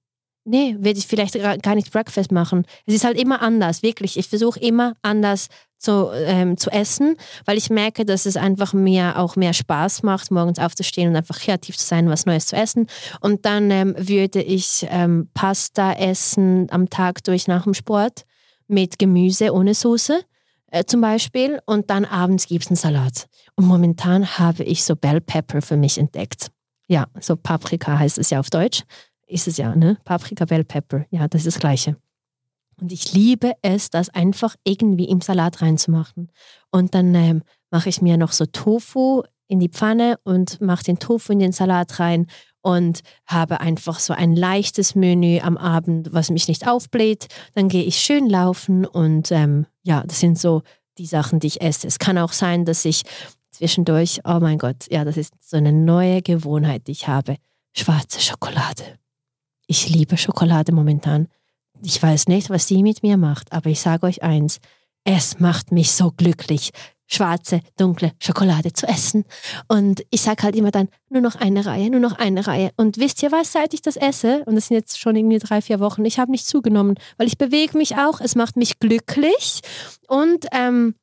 nee, 0.43 0.75
würde 0.79 0.99
ich 0.99 1.07
vielleicht 1.07 1.35
gar 1.61 1.75
nicht 1.75 1.91
Breakfast 1.91 2.31
machen. 2.31 2.65
Es 2.85 2.95
ist 2.95 3.05
halt 3.05 3.17
immer 3.17 3.41
anders, 3.41 3.83
wirklich. 3.83 4.17
Ich 4.17 4.27
versuche 4.27 4.59
immer 4.59 4.95
anders 5.03 5.47
zu, 5.77 6.09
ähm, 6.13 6.57
zu 6.57 6.71
essen, 6.71 7.15
weil 7.45 7.57
ich 7.57 7.69
merke, 7.69 8.05
dass 8.05 8.25
es 8.25 8.37
einfach 8.37 8.73
mir 8.73 9.19
auch 9.19 9.35
mehr 9.35 9.53
Spaß 9.53 10.01
macht, 10.01 10.31
morgens 10.31 10.57
aufzustehen 10.57 11.09
und 11.09 11.15
einfach 11.15 11.39
kreativ 11.39 11.77
zu 11.77 11.85
sein, 11.85 12.09
was 12.09 12.25
Neues 12.25 12.47
zu 12.47 12.55
essen. 12.55 12.87
Und 13.21 13.45
dann 13.45 13.69
ähm, 13.69 13.93
würde 13.97 14.41
ich 14.41 14.87
ähm, 14.89 15.29
Pasta 15.33 15.93
essen 15.93 16.67
am 16.71 16.89
Tag 16.89 17.23
durch 17.23 17.47
nach 17.47 17.63
dem 17.63 17.73
Sport 17.73 18.25
mit 18.67 18.97
Gemüse 18.97 19.53
ohne 19.53 19.75
Soße 19.75 20.21
äh, 20.73 20.85
zum 20.85 21.01
Beispiel. 21.01 21.59
Und 21.65 21.89
dann 21.89 22.03
abends 22.03 22.47
gibt 22.47 22.65
es 22.65 22.69
einen 22.69 22.77
Salat. 22.77 23.27
Und 23.55 23.65
momentan 23.65 24.37
habe 24.37 24.63
ich 24.63 24.83
so 24.83 24.95
Bell 24.95 25.21
Pepper 25.21 25.61
für 25.61 25.77
mich 25.77 25.97
entdeckt. 25.97 26.51
Ja, 26.87 27.07
so 27.19 27.35
Paprika 27.35 27.97
heißt 27.97 28.17
es 28.17 28.31
ja 28.31 28.39
auf 28.39 28.49
Deutsch. 28.49 28.83
Ist 29.27 29.47
es 29.47 29.57
ja, 29.57 29.75
ne? 29.75 29.97
Paprika, 30.03 30.45
Bell 30.45 30.63
Pepper. 30.63 31.05
Ja, 31.11 31.27
das 31.27 31.41
ist 31.45 31.55
das 31.55 31.59
Gleiche. 31.59 31.95
Und 32.81 32.91
ich 32.91 33.13
liebe 33.13 33.53
es, 33.61 33.89
das 33.91 34.09
einfach 34.09 34.55
irgendwie 34.63 35.05
im 35.05 35.21
Salat 35.21 35.61
reinzumachen. 35.61 36.31
Und 36.71 36.95
dann 36.95 37.13
ähm, 37.13 37.43
mache 37.69 37.89
ich 37.89 38.01
mir 38.01 38.17
noch 38.17 38.31
so 38.31 38.45
Tofu 38.47 39.23
in 39.47 39.59
die 39.59 39.69
Pfanne 39.69 40.17
und 40.23 40.59
mache 40.59 40.83
den 40.83 40.97
Tofu 40.97 41.33
in 41.33 41.39
den 41.39 41.51
Salat 41.51 41.99
rein 41.99 42.27
und 42.63 43.01
habe 43.27 43.59
einfach 43.59 43.99
so 43.99 44.13
ein 44.13 44.35
leichtes 44.35 44.95
Menü 44.95 45.39
am 45.41 45.57
Abend, 45.57 46.13
was 46.13 46.31
mich 46.31 46.47
nicht 46.47 46.67
aufbläht. 46.67 47.27
Dann 47.53 47.67
gehe 47.67 47.83
ich 47.83 47.97
schön 47.97 48.27
laufen 48.27 48.85
und 48.85 49.31
ähm, 49.31 49.67
ja, 49.83 50.03
das 50.07 50.21
sind 50.21 50.39
so 50.39 50.63
die 50.97 51.05
Sachen, 51.05 51.39
die 51.39 51.47
ich 51.47 51.61
esse. 51.61 51.85
Es 51.85 51.99
kann 51.99 52.17
auch 52.17 52.31
sein, 52.31 52.65
dass 52.65 52.85
ich 52.85 53.03
zwischendurch, 53.51 54.21
oh 54.23 54.39
mein 54.39 54.57
Gott, 54.57 54.87
ja, 54.89 55.03
das 55.03 55.17
ist 55.17 55.33
so 55.41 55.57
eine 55.57 55.73
neue 55.73 56.21
Gewohnheit, 56.21 56.87
die 56.87 56.93
ich 56.93 57.07
habe. 57.07 57.35
Schwarze 57.75 58.21
Schokolade. 58.21 58.97
Ich 59.67 59.89
liebe 59.89 60.17
Schokolade 60.17 60.71
momentan. 60.71 61.27
Ich 61.83 62.01
weiß 62.01 62.27
nicht, 62.27 62.49
was 62.49 62.67
sie 62.67 62.81
mit 62.81 63.03
mir 63.03 63.17
macht, 63.17 63.51
aber 63.51 63.69
ich 63.69 63.81
sage 63.81 64.07
euch 64.07 64.23
eins, 64.23 64.59
es 65.03 65.39
macht 65.39 65.73
mich 65.73 65.91
so 65.91 66.11
glücklich, 66.11 66.71
schwarze, 67.13 67.61
dunkle 67.77 68.11
Schokolade 68.19 68.73
zu 68.73 68.87
essen. 68.87 69.25
Und 69.67 70.03
ich 70.09 70.21
sage 70.21 70.43
halt 70.43 70.55
immer 70.55 70.71
dann, 70.71 70.89
nur 71.09 71.21
noch 71.21 71.35
eine 71.35 71.65
Reihe, 71.65 71.89
nur 71.89 71.99
noch 71.99 72.17
eine 72.17 72.45
Reihe. 72.47 72.71
Und 72.77 72.97
wisst 72.97 73.21
ihr 73.23 73.31
was, 73.31 73.51
seit 73.51 73.73
ich 73.73 73.81
das 73.81 73.95
esse, 73.95 74.43
und 74.45 74.55
das 74.55 74.67
sind 74.67 74.77
jetzt 74.77 74.99
schon 74.99 75.15
irgendwie 75.15 75.39
drei, 75.39 75.61
vier 75.61 75.79
Wochen, 75.79 76.05
ich 76.05 76.19
habe 76.19 76.31
nicht 76.31 76.47
zugenommen, 76.47 76.95
weil 77.17 77.27
ich 77.27 77.37
bewege 77.37 77.77
mich 77.77 77.95
auch, 77.95 78.19
es 78.19 78.35
macht 78.35 78.57
mich 78.57 78.79
glücklich 78.79 79.61
und 80.07 80.45
ähm, 80.51 80.95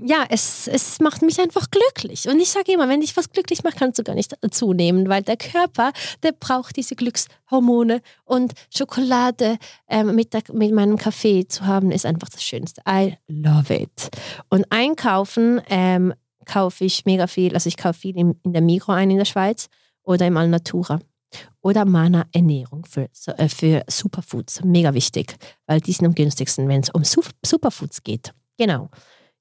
ja, 0.00 0.24
es, 0.30 0.68
es 0.68 1.00
macht 1.00 1.22
mich 1.22 1.38
einfach 1.40 1.70
glücklich. 1.70 2.28
Und 2.28 2.40
ich 2.40 2.50
sage 2.50 2.72
immer, 2.72 2.88
wenn 2.88 3.00
dich 3.00 3.16
was 3.16 3.30
glücklich 3.30 3.62
macht, 3.62 3.76
kannst 3.76 3.98
du 3.98 4.02
gar 4.02 4.14
nicht 4.14 4.34
zunehmen, 4.50 5.08
weil 5.08 5.22
der 5.22 5.36
Körper, 5.36 5.92
der 6.22 6.32
braucht 6.32 6.76
diese 6.76 6.96
Glückshormone 6.96 8.00
und 8.24 8.52
Schokolade 8.74 9.58
ähm, 9.88 10.14
mit, 10.14 10.32
der, 10.32 10.42
mit 10.52 10.72
meinem 10.72 10.96
Kaffee 10.96 11.46
zu 11.46 11.66
haben, 11.66 11.90
ist 11.90 12.06
einfach 12.06 12.30
das 12.30 12.42
Schönste. 12.42 12.82
I 12.88 13.16
love 13.28 13.74
it. 13.74 14.10
Und 14.48 14.64
einkaufen 14.70 15.60
ähm, 15.68 16.14
kaufe 16.46 16.84
ich 16.84 17.04
mega 17.04 17.26
viel, 17.26 17.54
also 17.54 17.68
ich 17.68 17.76
kaufe 17.76 18.00
viel 18.00 18.16
in, 18.16 18.34
in 18.42 18.52
der 18.52 18.62
Migro 18.62 18.92
ein 18.92 19.10
in 19.10 19.18
der 19.18 19.24
Schweiz 19.24 19.68
oder 20.02 20.26
im 20.26 20.36
Alnatura 20.36 21.00
oder 21.60 21.84
Mana 21.84 22.26
Ernährung 22.32 22.84
für, 22.86 23.08
äh, 23.36 23.48
für 23.48 23.84
Superfoods. 23.88 24.64
Mega 24.64 24.94
wichtig, 24.94 25.36
weil 25.66 25.80
die 25.80 25.92
sind 25.92 26.06
am 26.06 26.14
günstigsten, 26.14 26.68
wenn 26.68 26.80
es 26.80 26.90
um 26.90 27.04
Superfoods 27.04 28.02
geht. 28.02 28.32
Genau. 28.58 28.90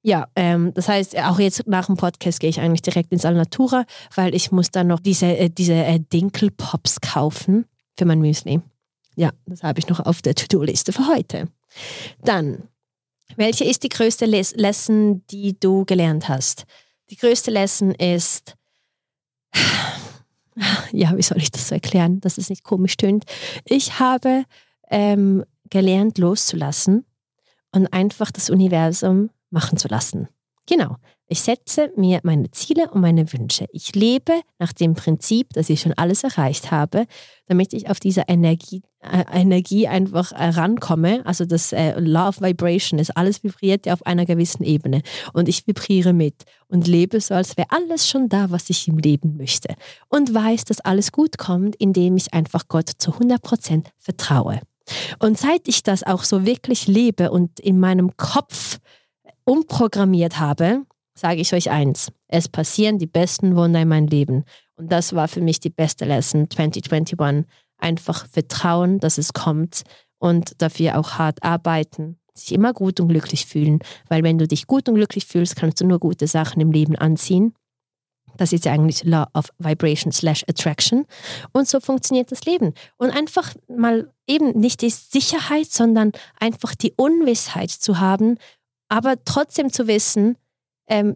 Ja, 0.04 0.28
ähm, 0.36 0.74
das 0.74 0.88
heißt, 0.88 1.18
auch 1.20 1.40
jetzt 1.40 1.68
nach 1.68 1.86
dem 1.86 1.96
Podcast 1.96 2.40
gehe 2.40 2.50
ich 2.50 2.60
eigentlich 2.60 2.82
direkt 2.82 3.12
ins 3.12 3.26
Alnatura, 3.26 3.86
weil 4.16 4.34
ich 4.34 4.52
muss 4.52 4.72
dann 4.72 4.88
noch 4.88 5.00
diese, 5.00 5.38
äh, 5.38 5.50
diese 5.50 5.76
äh, 5.76 6.00
Dinkelpops 6.00 7.02
kaufen 7.02 7.66
für 7.98 8.06
mein 8.06 8.20
Müsli. 8.20 8.62
Ja, 9.16 9.32
das 9.46 9.62
habe 9.62 9.80
ich 9.80 9.88
noch 9.88 10.00
auf 10.00 10.22
der 10.22 10.34
To-Do-Liste 10.34 10.92
für 10.94 11.08
heute. 11.08 11.50
Dann, 12.24 12.68
welche 13.36 13.66
ist 13.66 13.84
die 13.84 13.90
größte 13.90 14.26
Les 14.26 14.56
Lesson, 14.56 15.24
die 15.30 15.60
du 15.60 15.86
gelernt 15.86 16.30
hast? 16.30 16.66
Die 17.12 17.18
größte 17.18 17.52
Lesson 17.52 17.92
ist, 17.92 18.56
ja, 20.92 21.16
wie 21.16 21.22
soll 21.22 21.38
ich 21.38 21.52
das 21.52 21.68
so 21.68 21.76
erklären, 21.76 22.22
dass 22.22 22.40
es 22.40 22.50
nicht 22.50 22.64
komisch 22.64 22.98
tönt? 22.98 23.26
Ich 23.66 24.00
habe 24.00 24.46
ähm, 24.90 25.44
gelernt 25.70 26.18
loszulassen 26.18 27.06
und 27.72 27.94
einfach 27.94 28.32
das 28.32 28.50
Universum 28.50 29.30
machen 29.52 29.78
zu 29.78 29.88
lassen. 29.88 30.28
Genau. 30.68 30.98
Ich 31.28 31.42
setze 31.42 31.92
mir 31.96 32.20
meine 32.24 32.52
Ziele 32.52 32.90
und 32.92 33.00
meine 33.00 33.32
Wünsche. 33.32 33.66
Ich 33.72 33.96
lebe 33.96 34.42
nach 34.60 34.74
dem 34.74 34.96
Prinzip, 34.96 35.54
dass 35.54 35.70
ich 35.70 35.80
schon 35.80 35.94
alles 35.94 36.26
erreicht 36.26 36.72
habe, 36.72 37.06
damit 37.46 37.72
ich 37.72 37.90
auf 37.90 38.02
diese 38.02 38.24
Energie, 38.28 38.82
äh, 39.00 39.24
Energie 39.32 39.88
einfach 39.88 40.34
äh, 40.34 40.50
rankomme. 40.50 41.26
Also 41.26 41.46
das 41.46 41.72
äh, 41.72 41.94
of 41.98 42.42
Vibration 42.42 43.00
ist, 43.00 43.16
alles 43.16 43.44
vibriert 43.44 43.86
ja 43.86 43.94
auf 43.94 44.06
einer 44.06 44.26
gewissen 44.26 44.64
Ebene. 44.64 45.04
Und 45.32 45.48
ich 45.48 45.66
vibriere 45.66 46.12
mit 46.12 46.44
und 46.68 46.86
lebe 46.86 47.22
so, 47.22 47.34
als 47.34 47.56
wäre 47.56 47.70
alles 47.70 48.10
schon 48.10 48.28
da, 48.28 48.52
was 48.52 48.70
ich 48.70 48.90
im 48.90 48.98
Leben 48.98 49.38
möchte. 49.38 49.74
Und 50.10 50.34
weiß, 50.34 50.66
dass 50.66 50.82
alles 50.82 51.14
gut 51.14 51.38
kommt, 51.38 51.78
indem 51.78 52.18
ich 52.18 52.34
einfach 52.34 52.68
Gott 52.68 52.90
zu 52.98 53.12
100% 53.12 53.86
vertraue. 53.98 54.60
Und 55.20 55.38
seit 55.38 55.70
ich 55.70 55.84
das 55.84 56.04
auch 56.04 56.26
so 56.26 56.46
wirklich 56.46 56.88
lebe 56.88 57.32
und 57.32 57.62
in 57.62 57.80
meinem 57.80 58.18
Kopf 58.18 58.80
umprogrammiert 59.46 60.40
habe, 60.40 60.84
sage 61.14 61.42
ich 61.42 61.54
euch 61.54 61.70
eins. 61.70 62.12
Es 62.28 62.48
passieren 62.48 62.98
die 62.98 63.08
besten 63.08 63.56
Wunder 63.56 63.82
in 63.82 63.88
meinem 63.88 64.08
Leben. 64.08 64.46
Und 64.76 64.92
das 64.92 65.14
war 65.14 65.28
für 65.28 65.42
mich 65.42 65.60
die 65.60 65.70
beste 65.70 66.06
Lesson 66.06 66.50
2021. 66.50 67.46
Einfach 67.78 68.28
vertrauen, 68.28 69.00
dass 69.00 69.18
es 69.18 69.34
kommt 69.34 69.84
und 70.20 70.62
dafür 70.62 71.00
auch 71.00 71.14
hart 71.14 71.44
arbeiten, 71.44 72.18
sich 72.34 72.54
immer 72.54 72.74
gut 72.74 73.00
und 73.00 73.10
glücklich 73.10 73.46
fühlen. 73.46 73.80
Weil 74.08 74.24
wenn 74.24 74.38
du 74.38 74.48
dich 74.48 74.68
gut 74.68 74.88
und 74.88 74.96
glücklich 74.96 75.26
fühlst, 75.26 75.56
kannst 75.56 75.82
du 75.82 75.86
nur 75.86 76.00
gute 76.00 76.28
Sachen 76.28 76.62
im 76.62 76.72
Leben 76.72 76.96
anziehen. 76.96 77.54
Das 78.38 78.54
ist 78.54 78.66
ja 78.66 78.72
eigentlich 78.72 79.04
Law 79.04 79.28
of 79.34 79.50
Vibration 79.60 80.12
slash 80.12 80.44
Attraction. 80.48 81.06
Und 81.52 81.68
so 81.68 81.80
funktioniert 81.80 82.32
das 82.32 82.46
Leben. 82.46 82.74
Und 82.98 83.10
einfach 83.12 83.54
mal 83.68 84.12
eben 84.28 84.58
nicht 84.60 84.82
die 84.82 84.90
Sicherheit, 84.90 85.68
sondern 85.68 86.12
einfach 86.40 86.74
die 86.76 86.94
Unwissheit 86.96 87.72
zu 87.72 88.00
haben, 88.00 88.38
aber 88.92 89.24
trotzdem 89.24 89.72
zu 89.72 89.88
wissen, 89.88 90.38
ähm, 90.88 91.16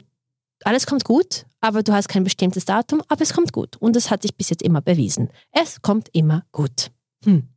alles 0.64 0.86
kommt 0.86 1.04
gut, 1.04 1.46
aber 1.60 1.84
du 1.84 1.92
hast 1.92 2.08
kein 2.08 2.24
bestimmtes 2.24 2.64
Datum, 2.64 3.04
aber 3.10 3.22
es 3.22 3.34
kommt 3.34 3.52
gut. 3.52 3.76
Und 3.78 3.98
das 3.98 4.10
hat 4.10 4.22
sich 4.22 4.36
bis 4.38 4.50
jetzt 4.50 4.64
immer 4.64 4.82
bewiesen. 4.82 5.30
Es 5.52 5.82
kommt 5.82 6.08
immer 6.14 6.46
gut. 6.54 6.92
Hm. 7.26 7.50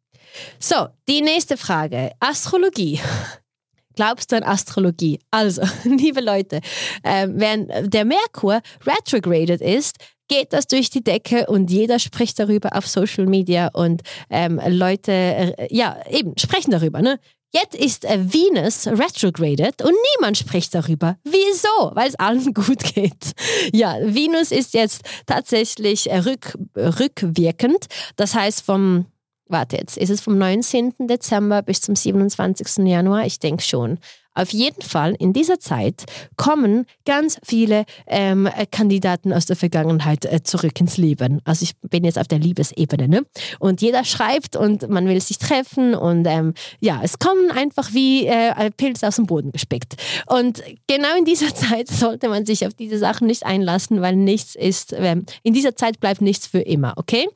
So, 0.59 0.89
die 1.09 1.21
nächste 1.21 1.57
Frage. 1.57 2.11
Astrologie. 2.19 3.01
Glaubst 3.95 4.33
du 4.33 4.37
an 4.37 4.43
Astrologie? 4.43 5.21
Also, 5.31 5.63
liebe 5.85 6.21
Leute, 6.21 6.61
äh, 7.05 7.29
wenn 7.31 7.69
der 7.89 8.05
Merkur 8.05 8.61
retrograded 8.85 9.61
ist, 9.61 9.99
geht 10.27 10.53
das 10.53 10.67
durch 10.67 10.91
die 10.91 11.05
Decke 11.05 11.47
und 11.47 11.71
jeder 11.71 12.01
spricht 12.01 12.41
darüber 12.41 12.77
auf 12.77 12.89
Social 12.89 13.27
Media 13.27 13.69
und 13.69 14.03
ähm, 14.31 14.61
Leute, 14.67 15.13
äh, 15.13 15.69
ja, 15.71 15.97
eben, 16.11 16.37
sprechen 16.37 16.73
darüber. 16.73 17.03
Ne? 17.03 17.21
Jetzt 17.51 17.75
ist 17.75 18.05
äh, 18.05 18.19
Venus 18.21 18.87
retrograded 18.87 19.81
und 19.83 19.95
niemand 20.17 20.37
spricht 20.37 20.75
darüber. 20.75 21.17
Wieso? 21.25 21.93
Weil 21.95 22.09
es 22.09 22.15
allen 22.17 22.53
gut 22.55 22.83
geht. 22.95 23.33
Ja, 23.73 23.97
Venus 24.03 24.51
ist 24.51 24.75
jetzt 24.75 25.03
tatsächlich 25.25 26.11
äh, 26.11 26.19
rück, 26.19 26.59
rückwirkend. 26.77 27.87
Das 28.17 28.35
heißt 28.35 28.63
vom, 28.63 29.07
warte 29.47 29.77
jetzt, 29.77 29.97
ist 29.97 30.11
es 30.11 30.21
vom 30.21 30.37
19. 30.37 31.07
Dezember 31.09 31.63
bis 31.63 31.81
zum 31.81 31.97
27. 31.97 32.87
Januar? 32.87 33.25
Ich 33.25 33.39
denke 33.39 33.63
schon. 33.63 33.99
Auf 34.35 34.53
jeden 34.53 34.83
Fall 34.83 35.17
in 35.19 35.33
dieser 35.33 35.59
Zeit 35.59 36.05
kommen 36.37 36.87
ganz 37.05 37.39
viele 37.45 37.85
ähm, 38.07 38.49
Kandidaten 38.71 39.33
aus 39.33 39.47
der 39.47 39.57
Vergangenheit 39.57 40.25
äh, 40.25 40.43
zurück 40.43 40.79
ins 40.81 40.97
Leben. 40.97 41.41
Also 41.45 41.65
ich 41.65 41.73
bin 41.83 42.05
jetzt 42.05 42.19
auf 42.19 42.29
der 42.29 42.39
Liebesebene. 42.39 43.09
Ne? 43.09 43.27
Und 43.59 43.83
jeder 43.83 44.05
schreibt 44.05 44.55
und 44.55 44.89
man 44.89 45.09
will 45.09 45.21
sich 45.21 45.39
treffen 45.39 45.95
und 45.95 46.27
ähm, 46.27 46.55
ja, 46.81 47.01
es 47.03 47.19
kommen 47.19 47.51
einfach 47.51 47.93
wie 47.93 48.27
äh, 48.27 48.71
Pilze 48.77 49.09
aus 49.09 49.17
dem 49.17 49.27
Boden 49.27 49.51
gespickt. 49.51 49.97
Und 50.27 50.63
genau 50.87 51.17
in 51.19 51.25
dieser 51.25 51.55
Zeit 51.55 51.89
sollte 51.89 52.29
man 52.29 52.47
sich 52.47 52.67
auf 52.67 52.75
diese 52.75 52.99
Sachen 52.99 53.27
nicht 53.27 53.45
einlassen, 53.45 54.01
weil 54.03 54.17
nichts 54.17 54.55
ist, 54.55 54.93
äh, 54.93 55.17
in 55.43 55.53
dieser 55.53 55.75
Zeit 55.75 56.01
bleibt 56.01 56.21
nichts 56.21 56.47
für 56.47 56.61
immer, 56.61 56.95
okay? 56.97 57.27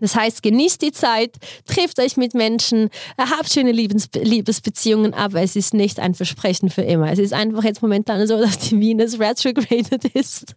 Das 0.00 0.14
heißt, 0.14 0.42
genießt 0.42 0.82
die 0.82 0.92
Zeit, 0.92 1.36
trifft 1.66 1.98
euch 2.00 2.16
mit 2.16 2.34
Menschen, 2.34 2.90
habt 3.18 3.50
schöne 3.50 3.72
Liebes 3.72 4.08
Liebesbeziehungen, 4.14 5.14
aber 5.14 5.42
es 5.42 5.56
ist 5.56 5.74
nicht 5.74 5.98
ein 6.00 6.14
Versprechen 6.14 6.70
für 6.70 6.82
immer. 6.82 7.10
Es 7.10 7.18
ist 7.18 7.32
einfach 7.32 7.64
jetzt 7.64 7.82
momentan 7.82 8.26
so, 8.26 8.38
dass 8.40 8.58
die 8.58 8.78
Venus 8.78 9.18
retrograded 9.18 10.04
ist 10.14 10.54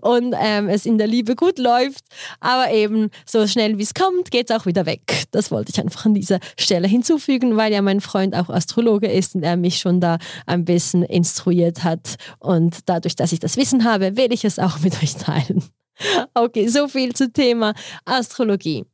und 0.00 0.34
ähm, 0.38 0.68
es 0.68 0.86
in 0.86 0.98
der 0.98 1.06
Liebe 1.06 1.36
gut 1.36 1.58
läuft, 1.58 2.04
aber 2.40 2.70
eben 2.72 3.10
so 3.24 3.46
schnell 3.46 3.78
wie 3.78 3.82
es 3.82 3.94
kommt, 3.94 4.30
geht 4.30 4.50
es 4.50 4.56
auch 4.56 4.66
wieder 4.66 4.86
weg. 4.86 5.24
Das 5.30 5.50
wollte 5.50 5.72
ich 5.72 5.80
einfach 5.80 6.04
an 6.06 6.14
dieser 6.14 6.38
Stelle 6.58 6.86
hinzufügen, 6.86 7.56
weil 7.56 7.72
ja 7.72 7.82
mein 7.82 8.00
Freund 8.00 8.34
auch 8.34 8.50
Astrologe 8.50 9.10
ist 9.10 9.34
und 9.34 9.42
er 9.42 9.56
mich 9.56 9.78
schon 9.78 10.00
da 10.00 10.18
ein 10.46 10.64
bisschen 10.64 11.02
instruiert 11.02 11.84
hat 11.84 12.16
und 12.38 12.80
dadurch, 12.86 13.16
dass 13.16 13.32
ich 13.32 13.40
das 13.40 13.56
Wissen 13.56 13.84
habe, 13.84 14.16
will 14.16 14.32
ich 14.32 14.44
es 14.44 14.58
auch 14.58 14.80
mit 14.80 15.02
euch 15.02 15.16
teilen. 15.16 15.62
Okay, 16.34 16.66
so 16.68 16.88
viel 16.88 17.12
zum 17.14 17.32
Thema 17.32 17.74
Astrologie. 18.04 18.84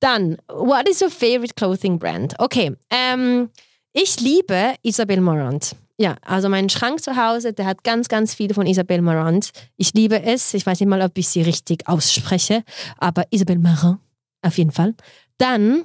Dann, 0.00 0.36
what 0.48 0.88
is 0.88 1.00
your 1.00 1.10
favorite 1.10 1.54
clothing 1.54 1.98
brand? 1.98 2.34
Okay, 2.38 2.76
ähm, 2.90 3.50
ich 3.92 4.20
liebe 4.20 4.74
Isabel 4.82 5.20
Morant. 5.20 5.76
Ja, 5.96 6.16
also 6.22 6.48
mein 6.48 6.68
Schrank 6.68 7.02
zu 7.02 7.16
Hause, 7.16 7.52
der 7.52 7.66
hat 7.66 7.84
ganz, 7.84 8.08
ganz 8.08 8.34
viele 8.34 8.52
von 8.52 8.66
Isabel 8.66 9.00
Marant. 9.00 9.50
Ich 9.76 9.94
liebe 9.94 10.20
es. 10.22 10.52
Ich 10.52 10.66
weiß 10.66 10.80
nicht 10.80 10.88
mal, 10.88 11.00
ob 11.02 11.16
ich 11.16 11.28
sie 11.28 11.42
richtig 11.42 11.88
ausspreche, 11.88 12.64
aber 12.98 13.24
Isabel 13.30 13.58
Marant 13.58 13.98
auf 14.42 14.58
jeden 14.58 14.72
Fall. 14.72 14.94
Dann 15.38 15.84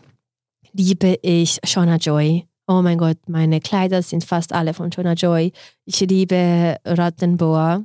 liebe 0.74 1.20
ich 1.22 1.60
Shona 1.64 1.98
Joy. 1.98 2.46
Oh 2.68 2.82
mein 2.82 2.98
Gott, 2.98 3.18
meine 3.28 3.60
Kleider 3.60 4.02
sind 4.02 4.24
fast 4.24 4.54
alle 4.54 4.74
von 4.74 4.92
Shona 4.92 5.14
Joy. 5.14 5.52
Ich 5.86 6.00
liebe 6.02 6.78
Rottenboa, 6.86 7.84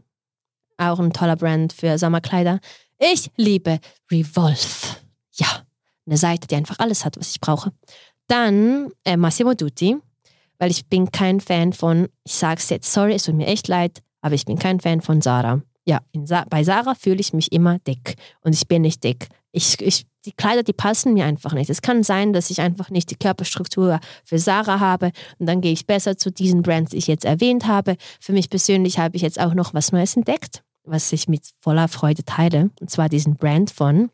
auch 0.79 0.99
ein 0.99 1.13
toller 1.13 1.37
Brand 1.37 1.73
für 1.73 1.99
Sommerkleider. 1.99 2.61
Ich 2.99 3.31
liebe 3.37 3.81
Revolve. 4.11 4.97
Ja, 5.33 5.65
eine 6.07 6.17
Seite, 6.17 6.47
die 6.47 6.55
einfach 6.55 6.79
alles 6.79 7.05
hat, 7.05 7.19
was 7.19 7.31
ich 7.31 7.41
brauche. 7.41 7.73
Dann 8.29 8.91
äh, 9.05 9.17
Massimo 9.17 9.55
Dutti, 9.55 9.97
weil 10.59 10.71
ich 10.71 10.87
bin 10.87 11.11
kein 11.11 11.41
Fan 11.41 11.73
von, 11.73 12.09
ich 12.25 12.35
sage 12.35 12.61
es 12.61 12.71
jetzt, 12.71 12.93
sorry, 12.93 13.15
es 13.15 13.25
tut 13.25 13.35
mir 13.35 13.47
echt 13.47 13.69
leid, 13.69 14.03
aber 14.21 14.35
ich 14.35 14.45
bin 14.45 14.59
kein 14.59 14.81
Fan 14.81 15.01
von 15.01 15.21
Sarah. 15.21 15.63
Ja, 15.87 16.01
Sa 16.25 16.47
bei 16.49 16.65
Sarah 16.65 16.95
fühle 16.95 17.21
ich 17.21 17.35
mich 17.35 17.53
immer 17.53 17.79
dick 17.81 18.15
und 18.41 18.55
ich 18.55 18.67
bin 18.67 18.83
nicht 18.83 19.05
dick. 19.05 19.29
Ich, 19.53 19.81
ich, 19.83 20.07
die 20.25 20.33
Kleider, 20.33 20.63
die 20.63 20.73
passen 20.73 21.13
mir 21.13 21.27
einfach 21.27 21.53
nicht. 21.53 21.69
Es 21.69 21.83
kann 21.83 22.03
sein, 22.03 22.33
dass 22.33 22.51
ich 22.51 22.61
einfach 22.61 22.91
nicht 22.91 23.11
die 23.11 23.17
Körperstruktur 23.17 24.01
für 24.25 24.39
Sarah 24.39 24.81
habe 24.81 25.11
und 25.39 25.47
dann 25.47 25.61
gehe 25.61 25.73
ich 25.73 25.87
besser 25.87 26.17
zu 26.17 26.31
diesen 26.31 26.63
Brands, 26.63 26.93
die 26.93 26.99
ich 26.99 27.07
jetzt 27.07 27.25
erwähnt 27.25 27.67
habe. 27.67 27.97
Für 28.21 28.33
mich 28.33 28.49
persönlich 28.49 28.99
habe 28.99 29.17
ich 29.17 29.23
jetzt 29.23 29.39
auch 29.39 29.53
noch 29.53 29.75
was 29.75 29.93
Neues 29.93 30.17
entdeckt 30.17 30.63
was 30.85 31.12
ich 31.12 31.29
mit 31.29 31.43
voller 31.59 31.88
Freude 31.88 32.25
teile, 32.25 32.71
und 32.81 32.91
zwar 32.91 33.09
diesen 33.09 33.37
Brand 33.37 33.71
von 33.71 34.11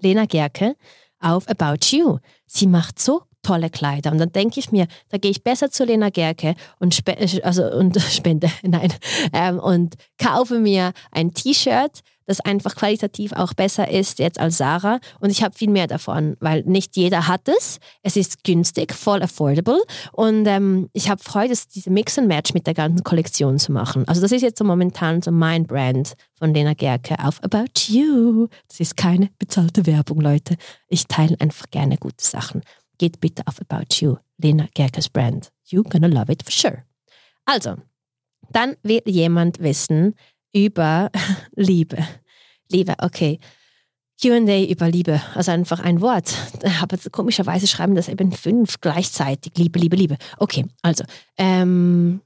Lena 0.00 0.26
Gerke 0.26 0.76
auf 1.20 1.48
About 1.48 1.86
You. 1.86 2.18
Sie 2.46 2.66
macht 2.66 2.98
so 2.98 3.22
tolle 3.42 3.70
Kleider. 3.70 4.12
Und 4.12 4.18
dann 4.18 4.32
denke 4.32 4.60
ich 4.60 4.72
mir, 4.72 4.86
da 5.08 5.18
gehe 5.18 5.30
ich 5.30 5.42
besser 5.42 5.70
zu 5.70 5.84
Lena 5.84 6.10
Gerke 6.10 6.54
und, 6.78 6.94
spe 6.94 7.16
also, 7.42 7.64
und 7.64 8.00
spende, 8.10 8.50
nein, 8.62 8.92
ähm, 9.32 9.58
und 9.58 9.96
kaufe 10.18 10.58
mir 10.58 10.92
ein 11.10 11.34
T-Shirt, 11.34 12.00
das 12.26 12.40
einfach 12.40 12.74
qualitativ 12.74 13.32
auch 13.32 13.54
besser 13.54 13.90
ist 13.90 14.18
jetzt 14.18 14.38
als 14.38 14.58
Sarah 14.58 15.00
und 15.20 15.30
ich 15.30 15.42
habe 15.42 15.56
viel 15.56 15.70
mehr 15.70 15.86
davon, 15.86 16.36
weil 16.40 16.62
nicht 16.62 16.96
jeder 16.96 17.28
hat 17.28 17.48
es. 17.48 17.78
Es 18.02 18.16
ist 18.16 18.44
günstig, 18.44 18.94
voll 18.94 19.22
affordable 19.22 19.82
und 20.12 20.46
ähm, 20.46 20.88
ich 20.92 21.08
habe 21.08 21.22
Freude, 21.22 21.54
diese 21.74 21.90
Mix 21.90 22.18
and 22.18 22.28
Match 22.28 22.54
mit 22.54 22.66
der 22.66 22.74
ganzen 22.74 23.04
Kollektion 23.04 23.58
zu 23.58 23.72
machen. 23.72 24.06
Also 24.08 24.20
das 24.20 24.32
ist 24.32 24.42
jetzt 24.42 24.58
so 24.58 24.64
momentan 24.64 25.22
so 25.22 25.30
mein 25.30 25.66
Brand 25.66 26.14
von 26.38 26.54
Lena 26.54 26.74
Gerke 26.74 27.16
auf 27.18 27.42
About 27.42 27.72
You. 27.86 28.48
Das 28.68 28.80
ist 28.80 28.96
keine 28.96 29.30
bezahlte 29.38 29.86
Werbung, 29.86 30.20
Leute. 30.20 30.56
Ich 30.88 31.06
teile 31.06 31.36
einfach 31.40 31.70
gerne 31.70 31.96
gute 31.96 32.24
Sachen 32.24 32.62
geht 33.02 33.20
bitte 33.20 33.42
auf 33.46 33.60
About 33.60 33.96
You, 33.96 34.16
Lena 34.38 34.68
Gerkes 34.74 35.08
Brand. 35.08 35.50
You're 35.66 35.82
gonna 35.82 36.06
love 36.06 36.30
it 36.30 36.44
for 36.44 36.52
sure. 36.52 36.84
Also, 37.44 37.74
dann 38.52 38.76
wird 38.84 39.08
jemand 39.08 39.58
wissen 39.58 40.14
über 40.52 41.10
Liebe. 41.56 41.98
Liebe, 42.70 42.94
okay. 42.98 43.38
QA 44.20 44.62
über 44.64 44.88
Liebe, 44.88 45.20
also 45.34 45.50
einfach 45.50 45.80
ein 45.80 46.00
Wort. 46.00 46.32
Aber 46.80 46.96
komischerweise 47.10 47.66
schreiben 47.66 47.96
das 47.96 48.08
eben 48.08 48.30
fünf 48.30 48.80
gleichzeitig. 48.80 49.52
Liebe, 49.56 49.80
Liebe, 49.80 49.96
Liebe. 49.96 50.16
Okay, 50.38 50.64
also, 50.82 51.02
ähm, 51.36 52.20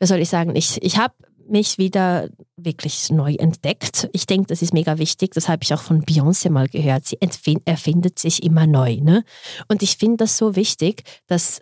was 0.00 0.08
soll 0.08 0.18
ich 0.18 0.28
sagen? 0.28 0.56
Ich, 0.56 0.82
ich 0.82 0.98
habe 0.98 1.14
mich 1.48 1.78
wieder 1.78 2.28
wirklich 2.56 3.10
neu 3.10 3.34
entdeckt. 3.34 4.08
Ich 4.12 4.26
denke, 4.26 4.48
das 4.48 4.62
ist 4.62 4.72
mega 4.72 4.98
wichtig. 4.98 5.32
Das 5.34 5.48
habe 5.48 5.62
ich 5.62 5.72
auch 5.74 5.82
von 5.82 6.02
Beyoncé 6.02 6.50
mal 6.50 6.68
gehört. 6.68 7.06
Sie 7.06 7.18
erfindet 7.64 8.18
sich 8.18 8.42
immer 8.42 8.66
neu. 8.66 8.96
Ne? 9.00 9.24
Und 9.68 9.82
ich 9.82 9.96
finde 9.96 10.18
das 10.18 10.36
so 10.36 10.56
wichtig, 10.56 11.02
dass 11.26 11.60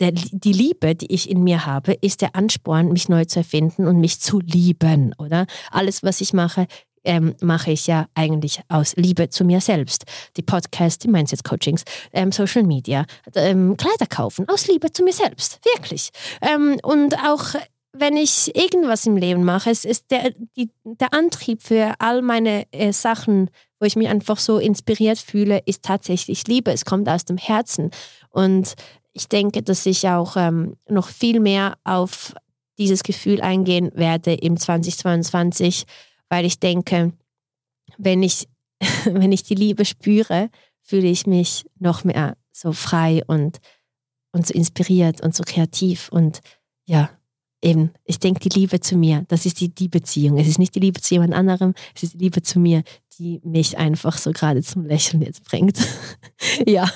der, 0.00 0.12
die 0.12 0.52
Liebe, 0.52 0.94
die 0.94 1.12
ich 1.12 1.30
in 1.30 1.44
mir 1.44 1.66
habe, 1.66 1.92
ist 1.92 2.22
der 2.22 2.34
Ansporn, 2.34 2.92
mich 2.92 3.08
neu 3.08 3.24
zu 3.24 3.40
erfinden 3.40 3.86
und 3.86 4.00
mich 4.00 4.20
zu 4.20 4.40
lieben, 4.40 5.14
oder? 5.18 5.46
Alles, 5.70 6.02
was 6.02 6.20
ich 6.20 6.32
mache, 6.32 6.66
ähm, 7.04 7.34
mache 7.40 7.72
ich 7.72 7.86
ja 7.86 8.06
eigentlich 8.14 8.60
aus 8.68 8.94
Liebe 8.96 9.28
zu 9.28 9.44
mir 9.44 9.60
selbst. 9.60 10.04
Die 10.36 10.42
Podcasts, 10.42 10.98
die 10.98 11.08
Mindset-Coachings, 11.08 11.84
ähm, 12.12 12.32
Social 12.32 12.62
Media, 12.62 13.06
ähm, 13.34 13.76
Kleider 13.76 14.06
kaufen, 14.06 14.48
aus 14.48 14.66
Liebe 14.68 14.92
zu 14.92 15.02
mir 15.02 15.12
selbst, 15.12 15.60
wirklich. 15.64 16.10
Ähm, 16.40 16.78
und 16.82 17.16
auch 17.18 17.54
wenn 17.92 18.16
ich 18.16 18.56
irgendwas 18.56 19.06
im 19.06 19.16
Leben 19.16 19.44
mache, 19.44 19.70
es 19.70 19.84
ist 19.84 20.10
der, 20.10 20.32
die, 20.56 20.70
der 20.84 21.12
Antrieb 21.12 21.62
für 21.62 21.94
all 21.98 22.22
meine 22.22 22.64
äh, 22.72 22.92
Sachen, 22.92 23.50
wo 23.78 23.86
ich 23.86 23.96
mich 23.96 24.08
einfach 24.08 24.38
so 24.38 24.58
inspiriert 24.58 25.18
fühle, 25.18 25.60
ist 25.66 25.82
tatsächlich 25.82 26.46
Liebe. 26.46 26.72
Es 26.72 26.84
kommt 26.84 27.08
aus 27.08 27.24
dem 27.24 27.36
Herzen. 27.36 27.90
Und 28.30 28.74
ich 29.12 29.28
denke, 29.28 29.62
dass 29.62 29.86
ich 29.86 30.08
auch 30.08 30.36
ähm, 30.36 30.76
noch 30.88 31.08
viel 31.08 31.40
mehr 31.40 31.76
auf 31.84 32.34
dieses 32.78 33.02
Gefühl 33.02 33.40
eingehen 33.40 33.90
werde 33.94 34.32
im 34.34 34.56
2022, 34.56 35.84
weil 36.28 36.44
ich 36.44 36.58
denke, 36.58 37.12
wenn 37.98 38.22
ich, 38.22 38.48
wenn 39.04 39.32
ich 39.32 39.42
die 39.42 39.54
Liebe 39.54 39.84
spüre, 39.84 40.50
fühle 40.80 41.08
ich 41.08 41.26
mich 41.26 41.64
noch 41.78 42.04
mehr 42.04 42.36
so 42.52 42.72
frei 42.72 43.22
und, 43.26 43.58
und 44.32 44.46
so 44.46 44.54
inspiriert 44.54 45.20
und 45.20 45.34
so 45.34 45.42
kreativ 45.44 46.08
und 46.10 46.40
ja, 46.84 47.10
eben, 47.62 47.92
ich 48.04 48.18
denke, 48.18 48.40
die 48.40 48.58
Liebe 48.58 48.80
zu 48.80 48.96
mir, 48.96 49.24
das 49.28 49.46
ist 49.46 49.60
die, 49.60 49.72
die 49.72 49.88
Beziehung. 49.88 50.38
Es 50.38 50.48
ist 50.48 50.58
nicht 50.58 50.74
die 50.74 50.80
Liebe 50.80 51.00
zu 51.00 51.14
jemand 51.14 51.34
anderem, 51.34 51.74
es 51.94 52.02
ist 52.02 52.14
die 52.14 52.18
Liebe 52.18 52.42
zu 52.42 52.58
mir, 52.58 52.82
die 53.22 53.40
mich 53.44 53.78
einfach 53.78 54.18
so 54.18 54.32
gerade 54.32 54.62
zum 54.62 54.84
Lächeln 54.84 55.22
jetzt 55.22 55.44
bringt. 55.44 55.78
ja, 56.66 56.90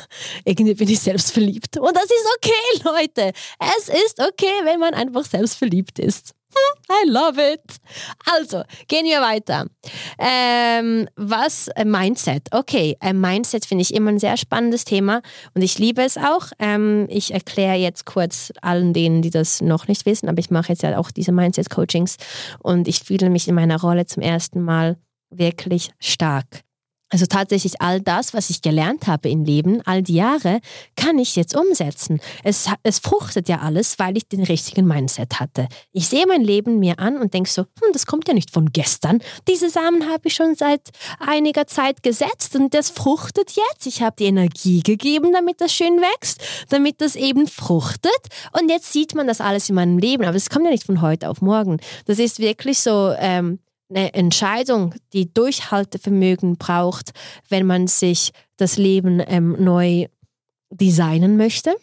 irgendwie 0.45 0.75
bin 0.75 0.89
ich 0.89 0.99
selbst 0.99 1.33
verliebt. 1.33 1.79
Und 1.79 1.95
das 1.95 2.05
ist 2.05 2.27
okay, 2.37 2.83
Leute. 2.85 3.33
Es 3.79 3.89
ist 3.89 4.21
okay, 4.21 4.53
wenn 4.65 4.81
man 4.81 4.95
einfach 4.95 5.25
selbst 5.25 5.57
verliebt 5.57 5.99
ist. 5.99 6.35
I 6.89 7.09
love 7.09 7.39
it. 7.39 7.61
Also, 8.25 8.63
gehen 8.89 9.05
wir 9.05 9.21
weiter. 9.21 9.67
Ähm, 10.19 11.07
was 11.17 11.69
äh, 11.69 11.85
Mindset? 11.85 12.49
Okay, 12.51 12.97
äh, 13.01 13.13
Mindset 13.13 13.67
finde 13.67 13.83
ich 13.83 13.93
immer 13.93 14.11
ein 14.11 14.19
sehr 14.19 14.37
spannendes 14.39 14.85
Thema 14.85 15.21
und 15.55 15.63
ich 15.63 15.79
liebe 15.79 16.03
es 16.03 16.17
auch. 16.17 16.53
Ähm, 16.59 17.07
ich 17.11 17.35
erkläre 17.35 17.77
jetzt 17.77 18.07
kurz 18.07 18.53
allen 18.63 18.95
denen, 18.95 19.21
die 19.21 19.31
das 19.31 19.61
noch 19.61 19.87
nicht 19.87 20.07
wissen, 20.07 20.29
aber 20.29 20.39
ich 20.39 20.51
mache 20.51 20.73
jetzt 20.73 20.83
ja 20.83 20.97
auch 20.97 21.11
diese 21.11 21.33
Mindset-Coachings 21.33 22.17
und 22.61 22.89
ich 22.89 23.01
fühle 23.01 23.29
mich 23.29 23.49
in 23.49 23.55
meiner 23.55 23.81
Rolle 23.81 24.07
zum 24.07 24.23
ersten 24.23 24.63
Mal 24.63 24.97
wirklich 25.31 25.91
stark. 25.99 26.67
Also 27.09 27.27
tatsächlich 27.27 27.81
all 27.81 28.01
das, 28.01 28.35
was 28.35 28.51
ich 28.51 28.63
gelernt 28.63 29.07
habe 29.07 29.29
im 29.29 29.45
Leben, 29.45 29.81
all 29.85 30.03
die 30.03 30.17
Jahre, 30.17 30.59
kann 30.97 31.21
ich 31.21 31.37
jetzt 31.37 31.57
umsetzen. 31.57 32.21
Es, 32.43 32.69
es 32.83 32.99
fruchtet 32.99 33.49
ja 33.49 33.61
alles, 33.61 34.01
weil 34.01 34.17
ich 34.17 34.27
den 34.27 34.43
richtigen 34.43 34.89
Mindset 34.89 35.39
hatte. 35.39 35.69
Ich 35.93 36.09
sehe 36.09 36.27
mein 36.27 36.43
Leben 36.43 36.81
mir 36.81 36.99
an 36.99 37.19
und 37.19 37.33
denke 37.33 37.49
so, 37.49 37.63
hm, 37.63 37.93
das 37.93 38.07
kommt 38.07 38.27
ja 38.27 38.35
nicht 38.35 38.51
von 38.51 38.73
gestern. 38.73 39.21
Diese 39.47 39.71
Samen 39.71 40.09
habe 40.11 40.23
ich 40.27 40.35
schon 40.35 40.57
seit 40.57 40.91
einiger 41.21 41.69
Zeit 41.69 42.03
gesetzt 42.03 42.57
und 42.57 42.75
das 42.75 42.91
fruchtet 42.91 43.53
jetzt. 43.53 43.87
Ich 43.87 44.03
habe 44.03 44.17
die 44.19 44.25
Energie 44.25 44.83
gegeben, 44.83 45.33
damit 45.33 45.61
das 45.61 45.73
schön 45.73 46.01
wächst, 46.01 46.43
damit 46.71 47.01
das 47.01 47.15
eben 47.15 47.47
fruchtet. 47.47 48.11
Und 48.59 48.69
jetzt 48.69 48.93
sieht 48.93 49.15
man 49.15 49.29
das 49.29 49.41
alles 49.41 49.69
in 49.69 49.77
meinem 49.77 49.99
Leben. 49.99 50.25
Aber 50.25 50.37
es 50.37 50.51
kommt 50.51 50.65
ja 50.65 50.73
nicht 50.73 50.85
von 50.85 51.03
heute 51.03 51.31
auf 51.31 51.41
morgen. 51.41 51.79
Das 52.07 52.19
ist 52.19 52.41
wirklich 52.41 52.81
so, 52.81 53.15
ähm, 53.17 53.61
eine 53.89 54.15
Entscheidung, 54.15 54.95
die 55.13 55.33
Durchhaltevermögen 55.33 56.57
braucht, 56.57 57.13
wenn 57.49 57.67
man 57.67 57.87
sich 57.87 58.33
das 58.57 58.77
Leben 58.77 59.23
ähm, 59.27 59.57
neu 59.63 60.07
designen 60.71 61.37
möchte. 61.37 61.77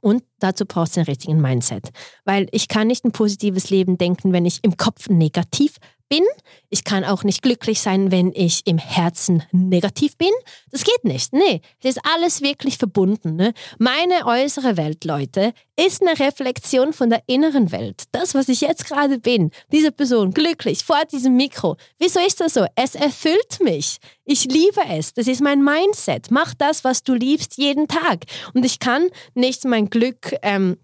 Und 0.00 0.22
dazu 0.38 0.66
braucht 0.66 0.90
es 0.90 0.98
einen 0.98 1.06
richtigen 1.06 1.40
Mindset. 1.40 1.90
Weil 2.24 2.46
ich 2.52 2.68
kann 2.68 2.86
nicht 2.86 3.04
ein 3.04 3.12
positives 3.12 3.70
Leben 3.70 3.98
denken, 3.98 4.32
wenn 4.32 4.44
ich 4.44 4.62
im 4.62 4.76
Kopf 4.76 5.08
negativ 5.08 5.78
bin. 6.08 6.22
Ich 6.68 6.84
kann 6.84 7.04
auch 7.04 7.24
nicht 7.24 7.42
glücklich 7.42 7.80
sein, 7.80 8.10
wenn 8.10 8.32
ich 8.34 8.66
im 8.66 8.78
Herzen 8.78 9.42
negativ 9.52 10.16
bin. 10.16 10.30
Das 10.70 10.84
geht 10.84 11.04
nicht. 11.04 11.32
Nee, 11.32 11.60
es 11.82 11.96
ist 11.96 12.00
alles 12.04 12.42
wirklich 12.42 12.78
verbunden. 12.78 13.36
Ne? 13.36 13.52
Meine 13.78 14.26
äußere 14.26 14.76
Welt, 14.76 15.04
Leute, 15.04 15.52
ist 15.76 16.02
eine 16.02 16.18
Reflexion 16.18 16.92
von 16.92 17.10
der 17.10 17.22
inneren 17.26 17.72
Welt. 17.72 18.04
Das, 18.12 18.34
was 18.34 18.48
ich 18.48 18.60
jetzt 18.60 18.86
gerade 18.86 19.18
bin, 19.18 19.50
diese 19.72 19.92
Person, 19.92 20.32
glücklich 20.32 20.84
vor 20.84 21.04
diesem 21.10 21.36
Mikro. 21.36 21.76
Wieso 21.98 22.20
ist 22.20 22.40
das 22.40 22.54
so? 22.54 22.66
Es 22.74 22.94
erfüllt 22.94 23.60
mich. 23.60 23.98
Ich 24.24 24.44
liebe 24.44 24.80
es. 24.88 25.12
Das 25.12 25.28
ist 25.28 25.40
mein 25.40 25.62
Mindset. 25.62 26.30
Mach 26.30 26.54
das, 26.54 26.82
was 26.82 27.02
du 27.02 27.14
liebst, 27.14 27.58
jeden 27.58 27.88
Tag. 27.88 28.24
Und 28.54 28.64
ich 28.64 28.78
kann 28.78 29.08
nicht 29.34 29.64
mein 29.64 29.90
Glück 29.90 30.34
ähm, 30.42 30.76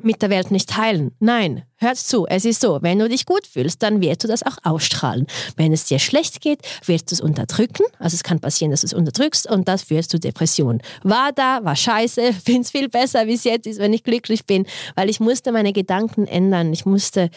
mit 0.00 0.22
der 0.22 0.30
Welt 0.30 0.50
nicht 0.50 0.70
teilen. 0.70 1.12
Nein, 1.18 1.64
hört 1.76 1.96
zu, 1.96 2.26
es 2.26 2.44
ist 2.44 2.60
so, 2.60 2.78
wenn 2.82 2.98
du 2.98 3.08
dich 3.08 3.26
gut 3.26 3.46
fühlst, 3.46 3.82
dann 3.82 4.00
wirst 4.00 4.24
du 4.24 4.28
das 4.28 4.42
auch 4.44 4.56
ausstrahlen. 4.62 5.26
Wenn 5.56 5.72
es 5.72 5.84
dir 5.84 5.98
schlecht 5.98 6.40
geht, 6.40 6.60
wirst 6.86 7.10
du 7.10 7.14
es 7.14 7.20
unterdrücken. 7.20 7.84
Also 7.98 8.14
es 8.14 8.22
kann 8.22 8.40
passieren, 8.40 8.70
dass 8.70 8.82
du 8.82 8.86
es 8.86 8.94
unterdrückst 8.94 9.50
und 9.50 9.66
das 9.66 9.82
führt 9.82 10.08
zu 10.08 10.18
Depression. 10.18 10.80
War 11.02 11.32
da, 11.32 11.64
war 11.64 11.76
scheiße, 11.76 12.32
finde 12.44 12.62
es 12.62 12.70
viel 12.70 12.88
besser, 12.88 13.26
wie 13.26 13.34
es 13.34 13.44
jetzt 13.44 13.66
ist, 13.66 13.80
wenn 13.80 13.92
ich 13.92 14.04
glücklich 14.04 14.46
bin, 14.46 14.66
weil 14.94 15.10
ich 15.10 15.20
musste 15.20 15.52
meine 15.52 15.72
Gedanken 15.72 16.26
ändern. 16.26 16.72
Ich 16.72 16.86
musste 16.86 17.30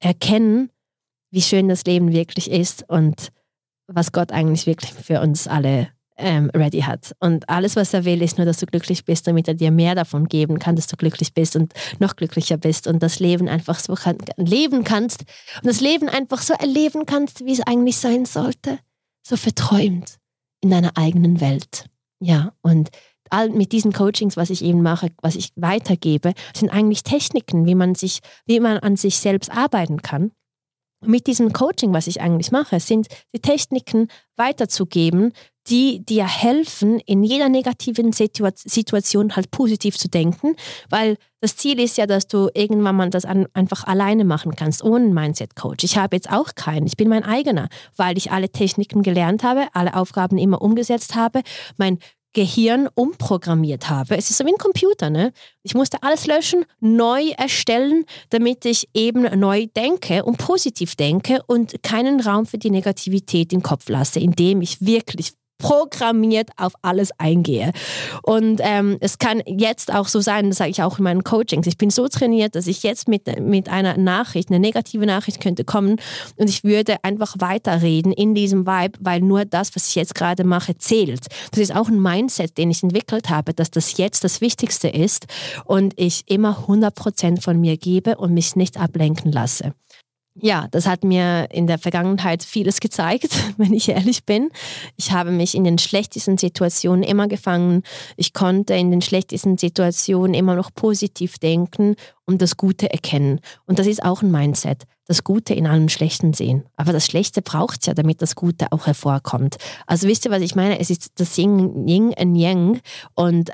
erkennen, 0.00 0.70
wie 1.30 1.42
schön 1.42 1.68
das 1.68 1.84
Leben 1.84 2.12
wirklich 2.12 2.50
ist 2.50 2.88
und 2.88 3.28
was 3.86 4.12
Gott 4.12 4.32
eigentlich 4.32 4.66
wirklich 4.66 4.92
für 4.92 5.20
uns 5.20 5.46
alle 5.46 5.88
ähm, 6.18 6.50
ready 6.54 6.80
hat. 6.80 7.14
Und 7.20 7.48
alles, 7.48 7.76
was 7.76 7.94
er 7.94 8.04
will, 8.04 8.20
ist 8.22 8.36
nur, 8.36 8.44
dass 8.44 8.58
du 8.58 8.66
glücklich 8.66 9.04
bist, 9.04 9.26
damit 9.26 9.48
er 9.48 9.54
dir 9.54 9.70
mehr 9.70 9.94
davon 9.94 10.28
geben 10.28 10.58
kann, 10.58 10.76
dass 10.76 10.86
du 10.86 10.96
glücklich 10.96 11.32
bist 11.32 11.56
und 11.56 11.72
noch 11.98 12.16
glücklicher 12.16 12.56
bist 12.56 12.86
und 12.86 13.02
das 13.02 13.20
Leben 13.20 13.48
einfach 13.48 13.78
so 13.78 13.94
kann, 13.94 14.18
leben 14.36 14.84
kannst 14.84 15.22
und 15.56 15.66
das 15.66 15.80
Leben 15.80 16.08
einfach 16.08 16.42
so 16.42 16.54
erleben 16.54 17.06
kannst, 17.06 17.44
wie 17.44 17.52
es 17.52 17.60
eigentlich 17.60 17.96
sein 17.96 18.24
sollte. 18.24 18.78
So 19.22 19.36
verträumt 19.36 20.18
in 20.60 20.70
deiner 20.70 20.96
eigenen 20.96 21.40
Welt. 21.40 21.86
Ja, 22.20 22.52
und 22.62 22.90
all 23.30 23.50
mit 23.50 23.72
diesen 23.72 23.92
Coachings, 23.92 24.36
was 24.36 24.50
ich 24.50 24.64
eben 24.64 24.82
mache, 24.82 25.10
was 25.22 25.36
ich 25.36 25.50
weitergebe, 25.54 26.32
sind 26.54 26.70
eigentlich 26.70 27.04
Techniken, 27.04 27.66
wie 27.66 27.74
man 27.74 27.94
sich, 27.94 28.20
wie 28.46 28.58
man 28.58 28.78
an 28.78 28.96
sich 28.96 29.18
selbst 29.18 29.50
arbeiten 29.50 30.02
kann 30.02 30.32
mit 31.04 31.26
diesem 31.26 31.52
Coaching, 31.52 31.92
was 31.92 32.06
ich 32.06 32.20
eigentlich 32.20 32.50
mache, 32.50 32.80
sind 32.80 33.08
die 33.32 33.40
Techniken 33.40 34.08
weiterzugeben, 34.36 35.32
die 35.68 36.04
dir 36.04 36.26
helfen, 36.26 37.00
in 37.00 37.22
jeder 37.22 37.48
negativen 37.48 38.12
Situa 38.12 38.50
Situation 38.54 39.36
halt 39.36 39.50
positiv 39.50 39.98
zu 39.98 40.08
denken, 40.08 40.56
weil 40.88 41.16
das 41.40 41.56
Ziel 41.56 41.78
ist 41.78 41.98
ja, 41.98 42.06
dass 42.06 42.26
du 42.26 42.48
irgendwann 42.54 42.96
mal 42.96 43.10
das 43.10 43.24
an, 43.24 43.46
einfach 43.52 43.84
alleine 43.84 44.24
machen 44.24 44.56
kannst, 44.56 44.82
ohne 44.82 45.04
einen 45.04 45.14
Mindset-Coach. 45.14 45.84
Ich 45.84 45.96
habe 45.96 46.16
jetzt 46.16 46.30
auch 46.30 46.54
keinen, 46.54 46.86
ich 46.86 46.96
bin 46.96 47.08
mein 47.08 47.24
eigener, 47.24 47.68
weil 47.96 48.16
ich 48.16 48.32
alle 48.32 48.50
Techniken 48.50 49.02
gelernt 49.02 49.42
habe, 49.42 49.68
alle 49.72 49.94
Aufgaben 49.94 50.38
immer 50.38 50.62
umgesetzt 50.62 51.14
habe, 51.14 51.42
mein 51.76 51.98
Gehirn 52.34 52.88
umprogrammiert 52.94 53.88
habe. 53.88 54.16
Es 54.16 54.30
ist 54.30 54.38
so 54.38 54.44
wie 54.44 54.52
ein 54.52 54.58
Computer. 54.58 55.10
Ne? 55.10 55.32
Ich 55.62 55.74
musste 55.74 56.02
alles 56.02 56.26
löschen, 56.26 56.64
neu 56.78 57.30
erstellen, 57.36 58.04
damit 58.30 58.64
ich 58.64 58.88
eben 58.94 59.22
neu 59.38 59.66
denke 59.74 60.24
und 60.24 60.38
positiv 60.38 60.94
denke 60.94 61.40
und 61.46 61.82
keinen 61.82 62.20
Raum 62.20 62.46
für 62.46 62.58
die 62.58 62.70
Negativität 62.70 63.52
im 63.52 63.62
Kopf 63.62 63.88
lasse, 63.88 64.20
indem 64.20 64.60
ich 64.60 64.80
wirklich 64.80 65.32
programmiert 65.58 66.50
auf 66.56 66.72
alles 66.82 67.10
eingehe. 67.18 67.72
Und 68.22 68.60
ähm, 68.62 68.96
es 69.00 69.18
kann 69.18 69.42
jetzt 69.46 69.92
auch 69.92 70.08
so 70.08 70.20
sein, 70.20 70.48
das 70.48 70.58
sage 70.58 70.70
ich 70.70 70.82
auch 70.82 70.98
in 70.98 71.04
meinen 71.04 71.24
Coachings, 71.24 71.66
ich 71.66 71.76
bin 71.76 71.90
so 71.90 72.08
trainiert, 72.08 72.54
dass 72.54 72.66
ich 72.66 72.82
jetzt 72.82 73.08
mit, 73.08 73.40
mit 73.40 73.68
einer 73.68 73.96
Nachricht, 73.96 74.50
eine 74.50 74.60
negative 74.60 75.04
Nachricht 75.04 75.40
könnte 75.40 75.64
kommen 75.64 75.96
und 76.36 76.48
ich 76.48 76.64
würde 76.64 76.96
einfach 77.02 77.34
weiterreden 77.38 78.12
in 78.12 78.34
diesem 78.34 78.66
Vibe, 78.66 78.98
weil 79.00 79.20
nur 79.20 79.44
das, 79.44 79.74
was 79.74 79.88
ich 79.88 79.96
jetzt 79.96 80.14
gerade 80.14 80.44
mache, 80.44 80.78
zählt. 80.78 81.26
Das 81.50 81.60
ist 81.60 81.74
auch 81.74 81.88
ein 81.88 82.00
Mindset, 82.00 82.56
den 82.56 82.70
ich 82.70 82.82
entwickelt 82.82 83.28
habe, 83.28 83.52
dass 83.52 83.70
das 83.70 83.96
jetzt 83.96 84.24
das 84.24 84.40
Wichtigste 84.40 84.88
ist 84.88 85.26
und 85.64 85.94
ich 85.96 86.22
immer 86.26 86.66
100% 86.68 87.42
von 87.42 87.60
mir 87.60 87.76
gebe 87.76 88.16
und 88.16 88.32
mich 88.32 88.56
nicht 88.56 88.78
ablenken 88.78 89.32
lasse 89.32 89.72
ja, 90.40 90.68
das 90.70 90.86
hat 90.86 91.04
mir 91.04 91.48
in 91.50 91.66
der 91.66 91.78
Vergangenheit 91.78 92.42
vieles 92.42 92.80
gezeigt, 92.80 93.30
wenn 93.56 93.72
ich 93.72 93.88
ehrlich 93.88 94.24
bin. 94.24 94.50
Ich 94.96 95.12
habe 95.12 95.30
mich 95.30 95.54
in 95.54 95.64
den 95.64 95.78
schlechtesten 95.78 96.38
Situationen 96.38 97.02
immer 97.02 97.28
gefangen. 97.28 97.82
Ich 98.16 98.32
konnte 98.32 98.74
in 98.74 98.90
den 98.90 99.02
schlechtesten 99.02 99.58
Situationen 99.58 100.34
immer 100.34 100.54
noch 100.54 100.72
positiv 100.74 101.38
denken 101.38 101.96
und 102.26 102.42
das 102.42 102.56
Gute 102.56 102.90
erkennen. 102.92 103.40
Und 103.66 103.78
das 103.78 103.86
ist 103.86 104.02
auch 104.02 104.22
ein 104.22 104.30
Mindset. 104.30 104.84
Das 105.06 105.24
Gute 105.24 105.54
in 105.54 105.66
allem 105.66 105.88
Schlechten 105.88 106.34
sehen. 106.34 106.64
Aber 106.76 106.92
das 106.92 107.06
Schlechte 107.06 107.40
braucht 107.40 107.80
es 107.80 107.86
ja, 107.86 107.94
damit 107.94 108.20
das 108.20 108.34
Gute 108.34 108.70
auch 108.72 108.86
hervorkommt. 108.86 109.56
Also 109.86 110.06
wisst 110.06 110.26
ihr, 110.26 110.30
was 110.30 110.42
ich 110.42 110.54
meine? 110.54 110.78
Es 110.78 110.90
ist 110.90 111.12
das 111.16 111.36
Yin, 111.38 111.88
Yin 111.88 112.14
und 112.18 112.34
Yang. 112.34 112.80
Und 113.14 113.50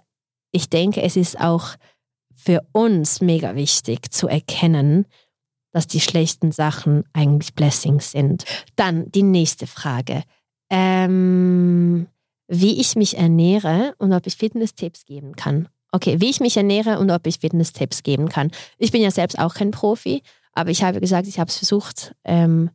ich 0.51 0.69
denke, 0.69 1.03
es 1.03 1.17
ist 1.17 1.39
auch 1.41 1.77
für 2.35 2.63
uns 2.73 3.21
mega 3.21 3.55
wichtig 3.55 4.13
zu 4.13 4.29
erkennen, 4.29 5.07
dass 5.75 5.89
die 5.89 6.01
schlechten 6.01 6.53
Sachen 6.53 7.05
eigentlich 7.13 7.55
Blessings 7.55 8.13
sind. 8.13 8.45
Dann 8.77 9.11
die 9.11 9.25
nächste 9.25 9.67
Frage. 9.67 10.23
Ähm, 10.71 12.07
wie 12.47 12.81
ich 12.81 12.95
mich 12.95 13.19
ernähre 13.19 13.95
und 13.99 14.13
ob 14.13 14.27
ich 14.27 14.37
Fitness-Tipps 14.37 15.05
geben 15.05 15.35
kann. 15.35 15.69
Okay, 15.91 16.21
wie 16.21 16.31
ich 16.31 16.41
mich 16.41 16.57
ernähre 16.57 17.01
und 17.01 17.11
ob 17.11 17.27
ich 17.27 17.41
Fitness-Tipps 17.41 18.05
geben 18.05 18.29
kann. 18.29 18.53
Ich 18.79 18.93
bin 18.93 19.03
ja 19.03 19.11
selbst 19.11 19.39
auch 19.39 19.55
kein 19.55 19.73
Profi, 19.73 20.23
aber 20.53 20.71
ich 20.71 20.85
habe 20.85 21.01
gesagt, 21.01 21.27
ich 21.27 21.41
habe 21.41 21.49
es 21.49 21.59
versucht, 21.59 22.15
ähm, 22.25 22.71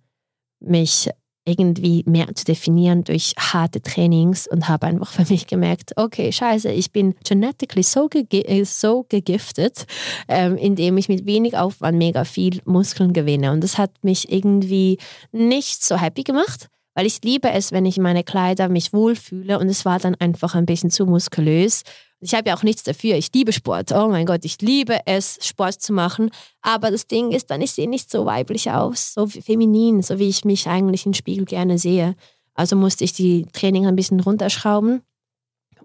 mich 0.59 1.09
irgendwie 1.49 2.03
mehr 2.05 2.27
zu 2.35 2.45
definieren 2.45 3.03
durch 3.03 3.33
harte 3.37 3.81
Trainings 3.81 4.47
und 4.47 4.67
habe 4.67 4.87
einfach 4.87 5.11
für 5.11 5.25
mich 5.31 5.47
gemerkt, 5.47 5.93
okay, 5.95 6.31
scheiße, 6.31 6.71
ich 6.71 6.91
bin 6.91 7.15
genetically 7.27 7.83
so, 7.83 8.07
ge 8.07 8.25
äh, 8.29 8.63
so 8.63 9.05
gegiftet, 9.09 9.85
ähm, 10.27 10.55
indem 10.57 10.97
ich 10.97 11.09
mit 11.09 11.25
wenig 11.25 11.57
Aufwand 11.57 11.97
mega 11.97 12.23
viel 12.23 12.61
Muskeln 12.65 13.13
gewinne. 13.13 13.51
Und 13.51 13.63
das 13.63 13.77
hat 13.77 13.91
mich 14.03 14.31
irgendwie 14.31 14.97
nicht 15.31 15.83
so 15.83 15.97
happy 15.97 16.23
gemacht, 16.23 16.69
weil 16.93 17.05
ich 17.05 17.21
liebe 17.23 17.49
es, 17.51 17.71
wenn 17.71 17.85
ich 17.85 17.97
in 17.97 18.03
meine 18.03 18.23
Kleider 18.23 18.69
mich 18.69 18.93
wohlfühle 18.93 19.59
und 19.59 19.69
es 19.69 19.85
war 19.85 19.99
dann 19.99 20.15
einfach 20.15 20.55
ein 20.55 20.65
bisschen 20.65 20.91
zu 20.91 21.05
muskulös. 21.05 21.83
Ich 22.21 22.33
habe 22.33 22.49
ja 22.49 22.57
auch 22.57 22.63
nichts 22.63 22.83
dafür. 22.83 23.15
Ich 23.15 23.31
liebe 23.33 23.53
Sport. 23.53 23.91
Oh 23.93 24.09
mein 24.09 24.25
Gott, 24.25 24.43
ich 24.43 24.61
liebe 24.61 24.99
es, 25.05 25.39
Sport 25.41 25.81
zu 25.81 25.93
machen. 25.93 26.31
Aber 26.61 26.91
das 26.91 27.07
Ding 27.07 27.31
ist 27.31 27.49
dann, 27.49 27.61
ich 27.61 27.71
sehe 27.71 27.89
nicht 27.89 28.11
so 28.11 28.25
weiblich 28.25 28.71
aus, 28.71 29.13
so 29.13 29.27
feminin, 29.27 30.01
so 30.01 30.19
wie 30.19 30.27
ich 30.27 30.43
mich 30.43 30.67
eigentlich 30.67 31.05
im 31.05 31.13
Spiegel 31.13 31.45
gerne 31.45 31.77
sehe. 31.77 32.15
Also 32.53 32.75
musste 32.75 33.05
ich 33.05 33.13
die 33.13 33.45
Training 33.53 33.87
ein 33.87 33.95
bisschen 33.95 34.19
runterschrauben 34.19 35.01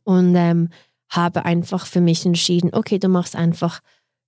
und 0.03 0.35
ähm, 0.35 0.71
habe 1.09 1.45
einfach 1.45 1.87
für 1.87 2.01
mich 2.01 2.27
entschieden, 2.27 2.71
okay, 2.73 2.99
du 2.99 3.09
machst 3.09 3.37
einfach, 3.37 3.81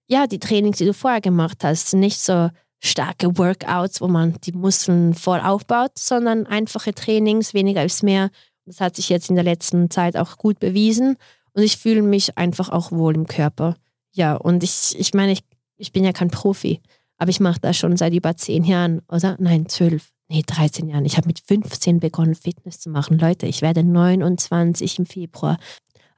ja, 0.07 0.29
die 0.29 0.39
Trainings, 0.39 0.79
die 0.79 0.85
du 0.85 0.95
vorher 0.95 1.21
gemacht 1.21 1.65
hast, 1.65 1.95
nicht 1.95 2.21
so 2.21 2.51
starke 2.81 3.39
Workouts, 3.39 4.01
wo 4.01 4.09
man 4.09 4.35
die 4.45 4.53
Muskeln 4.53 5.15
voll 5.15 5.41
aufbaut, 5.41 5.93
sondern 5.99 6.47
einfache 6.47 6.95
Trainings, 6.95 7.55
weniger 7.55 7.85
ist 7.85 8.03
mehr. 8.03 8.31
Das 8.65 8.81
hat 8.81 8.97
sich 8.97 9.09
jetzt 9.09 9.31
in 9.31 9.37
der 9.37 9.45
letzten 9.45 9.91
Zeit 9.91 10.17
auch 10.17 10.37
gut 10.39 10.59
bewiesen. 10.59 11.17
Und 11.53 11.63
ich 11.63 11.77
fühle 11.79 12.03
mich 12.03 12.37
einfach 12.37 12.69
auch 12.69 12.93
wohl 12.93 13.15
im 13.15 13.27
Körper. 13.27 13.77
Ja, 14.13 14.35
und 14.35 14.63
ich, 14.63 14.95
ich 14.99 15.15
meine, 15.15 15.33
ich, 15.33 15.41
ich 15.77 15.93
bin 15.93 16.05
ja 16.05 16.13
kein 16.13 16.31
Profi, 16.31 16.81
aber 17.19 17.31
ich 17.31 17.41
mache 17.41 17.61
das 17.61 17.77
schon 17.77 17.97
seit 17.97 18.13
über 18.13 18.37
zehn 18.37 18.65
Jahren, 18.65 19.01
oder? 19.09 19.37
Nein, 19.39 19.69
zwölf. 19.69 20.11
Nee, 20.29 20.43
13 20.45 20.89
Jahren. 20.89 21.05
Ich 21.05 21.17
habe 21.17 21.29
mit 21.29 21.39
15 21.39 22.01
begonnen, 22.01 22.35
Fitness 22.35 22.81
zu 22.81 22.91
machen. 22.91 23.19
Leute, 23.19 23.47
ich 23.47 23.63
werde 23.63 23.85
29 23.85 24.99
im 24.99 25.07
Februar. 25.07 25.57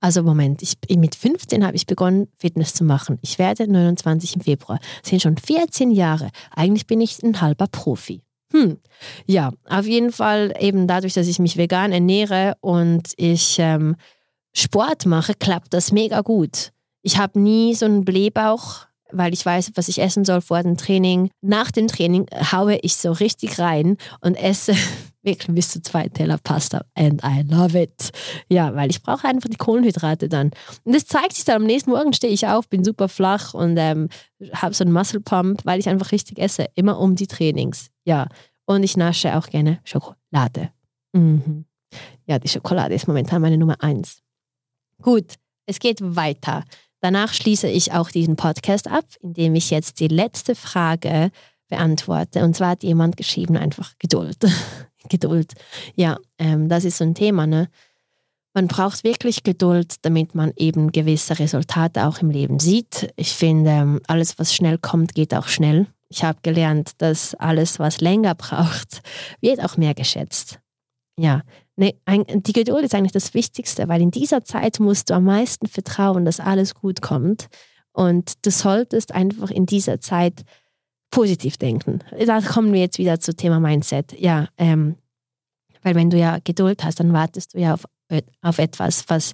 Also 0.00 0.22
Moment, 0.22 0.62
ich, 0.62 0.76
mit 0.96 1.14
15 1.14 1.64
habe 1.66 1.76
ich 1.76 1.86
begonnen, 1.86 2.28
Fitness 2.36 2.74
zu 2.74 2.84
machen. 2.84 3.18
Ich 3.20 3.38
werde 3.38 3.70
29 3.70 4.36
im 4.36 4.42
Februar. 4.42 4.78
Das 5.00 5.10
sind 5.10 5.22
schon 5.22 5.36
14 5.36 5.90
Jahre. 5.90 6.30
Eigentlich 6.54 6.86
bin 6.86 7.00
ich 7.00 7.22
ein 7.22 7.40
halber 7.40 7.66
Profi. 7.66 8.22
Hm, 8.52 8.78
ja, 9.26 9.50
auf 9.68 9.86
jeden 9.86 10.12
Fall 10.12 10.54
eben 10.58 10.86
dadurch, 10.86 11.14
dass 11.14 11.26
ich 11.26 11.38
mich 11.38 11.56
vegan 11.56 11.92
ernähre 11.92 12.54
und 12.60 13.12
ich 13.16 13.56
ähm, 13.58 13.96
Sport 14.54 15.04
mache, 15.04 15.34
klappt 15.34 15.74
das 15.74 15.92
mega 15.92 16.22
gut. 16.22 16.70
Ich 17.02 17.18
habe 17.18 17.38
nie 17.38 17.74
so 17.74 17.84
einen 17.84 18.04
Blähbauch, 18.04 18.86
weil 19.10 19.34
ich 19.34 19.44
weiß, 19.44 19.72
was 19.74 19.88
ich 19.88 20.00
essen 20.00 20.24
soll 20.24 20.40
vor 20.40 20.62
dem 20.62 20.76
Training. 20.76 21.30
Nach 21.42 21.70
dem 21.70 21.88
Training 21.88 22.26
haue 22.52 22.76
ich 22.76 22.96
so 22.96 23.12
richtig 23.12 23.58
rein 23.58 23.96
und 24.20 24.34
esse 24.34 24.74
wirklich 25.28 25.54
bis 25.54 25.70
zu 25.70 25.82
zwei 25.82 26.08
Teller 26.08 26.38
Pasta. 26.38 26.84
And 26.94 27.22
I 27.24 27.42
love 27.48 27.80
it. 27.80 28.10
Ja, 28.48 28.74
weil 28.74 28.90
ich 28.90 29.02
brauche 29.02 29.26
einfach 29.26 29.48
die 29.48 29.56
Kohlenhydrate 29.56 30.28
dann. 30.28 30.50
Und 30.84 30.94
das 30.94 31.06
zeigt 31.06 31.34
sich 31.34 31.44
dann 31.44 31.62
am 31.62 31.64
nächsten 31.64 31.90
Morgen, 31.90 32.12
stehe 32.12 32.32
ich 32.32 32.46
auf, 32.46 32.68
bin 32.68 32.84
super 32.84 33.08
flach 33.08 33.54
und 33.54 33.76
ähm, 33.76 34.08
habe 34.52 34.74
so 34.74 34.84
einen 34.84 34.92
Muscle 34.92 35.20
Pump, 35.20 35.60
weil 35.64 35.80
ich 35.80 35.88
einfach 35.88 36.12
richtig 36.12 36.38
esse. 36.38 36.66
Immer 36.74 36.98
um 36.98 37.14
die 37.14 37.26
Trainings. 37.26 37.88
Ja. 38.04 38.28
Und 38.66 38.82
ich 38.82 38.96
nasche 38.96 39.36
auch 39.36 39.46
gerne 39.46 39.80
Schokolade. 39.84 40.70
Mhm. 41.12 41.64
Ja, 42.26 42.38
die 42.38 42.48
Schokolade 42.48 42.94
ist 42.94 43.08
momentan 43.08 43.40
meine 43.40 43.56
Nummer 43.56 43.82
eins. 43.82 44.18
Gut, 45.00 45.34
es 45.66 45.78
geht 45.78 45.98
weiter. 46.02 46.64
Danach 47.00 47.32
schließe 47.32 47.68
ich 47.68 47.92
auch 47.92 48.10
diesen 48.10 48.36
Podcast 48.36 48.88
ab, 48.88 49.04
indem 49.20 49.54
ich 49.54 49.70
jetzt 49.70 50.00
die 50.00 50.08
letzte 50.08 50.54
Frage 50.54 51.30
beantworte. 51.68 52.42
Und 52.42 52.56
zwar 52.56 52.70
hat 52.70 52.82
jemand 52.82 53.16
geschrieben, 53.16 53.56
einfach 53.56 53.94
Geduld. 53.98 54.38
Geduld. 55.08 55.54
Ja, 55.94 56.18
ähm, 56.38 56.68
das 56.68 56.84
ist 56.84 56.98
so 56.98 57.04
ein 57.04 57.14
Thema. 57.14 57.46
Ne? 57.46 57.68
Man 58.54 58.68
braucht 58.68 59.04
wirklich 59.04 59.42
Geduld, 59.42 59.96
damit 60.02 60.34
man 60.34 60.52
eben 60.56 60.92
gewisse 60.92 61.38
Resultate 61.38 62.06
auch 62.06 62.18
im 62.18 62.30
Leben 62.30 62.58
sieht. 62.58 63.12
Ich 63.16 63.32
finde, 63.32 63.70
ähm, 63.70 64.00
alles, 64.06 64.38
was 64.38 64.54
schnell 64.54 64.78
kommt, 64.78 65.14
geht 65.14 65.34
auch 65.34 65.48
schnell. 65.48 65.86
Ich 66.08 66.24
habe 66.24 66.38
gelernt, 66.42 66.92
dass 66.98 67.34
alles, 67.34 67.78
was 67.78 68.00
länger 68.00 68.34
braucht, 68.34 69.02
wird 69.40 69.62
auch 69.62 69.76
mehr 69.76 69.94
geschätzt. 69.94 70.58
Ja, 71.18 71.42
Nee, 71.80 71.94
die 72.06 72.52
Geduld 72.52 72.84
ist 72.84 72.92
eigentlich 72.92 73.12
das 73.12 73.34
Wichtigste, 73.34 73.86
weil 73.86 74.02
in 74.02 74.10
dieser 74.10 74.42
Zeit 74.42 74.80
musst 74.80 75.10
du 75.10 75.14
am 75.14 75.22
meisten 75.22 75.68
vertrauen, 75.68 76.24
dass 76.24 76.40
alles 76.40 76.74
gut 76.74 77.00
kommt. 77.02 77.46
Und 77.92 78.44
du 78.44 78.50
solltest 78.50 79.14
einfach 79.14 79.52
in 79.52 79.64
dieser 79.64 80.00
Zeit 80.00 80.42
positiv 81.10 81.56
denken. 81.56 82.00
Da 82.26 82.40
kommen 82.40 82.72
wir 82.72 82.80
jetzt 82.80 82.98
wieder 82.98 83.20
zum 83.20 83.36
Thema 83.36 83.60
Mindset. 83.60 84.18
Ja, 84.18 84.48
ähm, 84.58 84.96
weil 85.82 85.94
wenn 85.94 86.10
du 86.10 86.18
ja 86.18 86.38
Geduld 86.42 86.84
hast, 86.84 87.00
dann 87.00 87.12
wartest 87.12 87.54
du 87.54 87.60
ja 87.60 87.74
auf, 87.74 87.84
auf 88.42 88.58
etwas, 88.58 89.04
was 89.08 89.32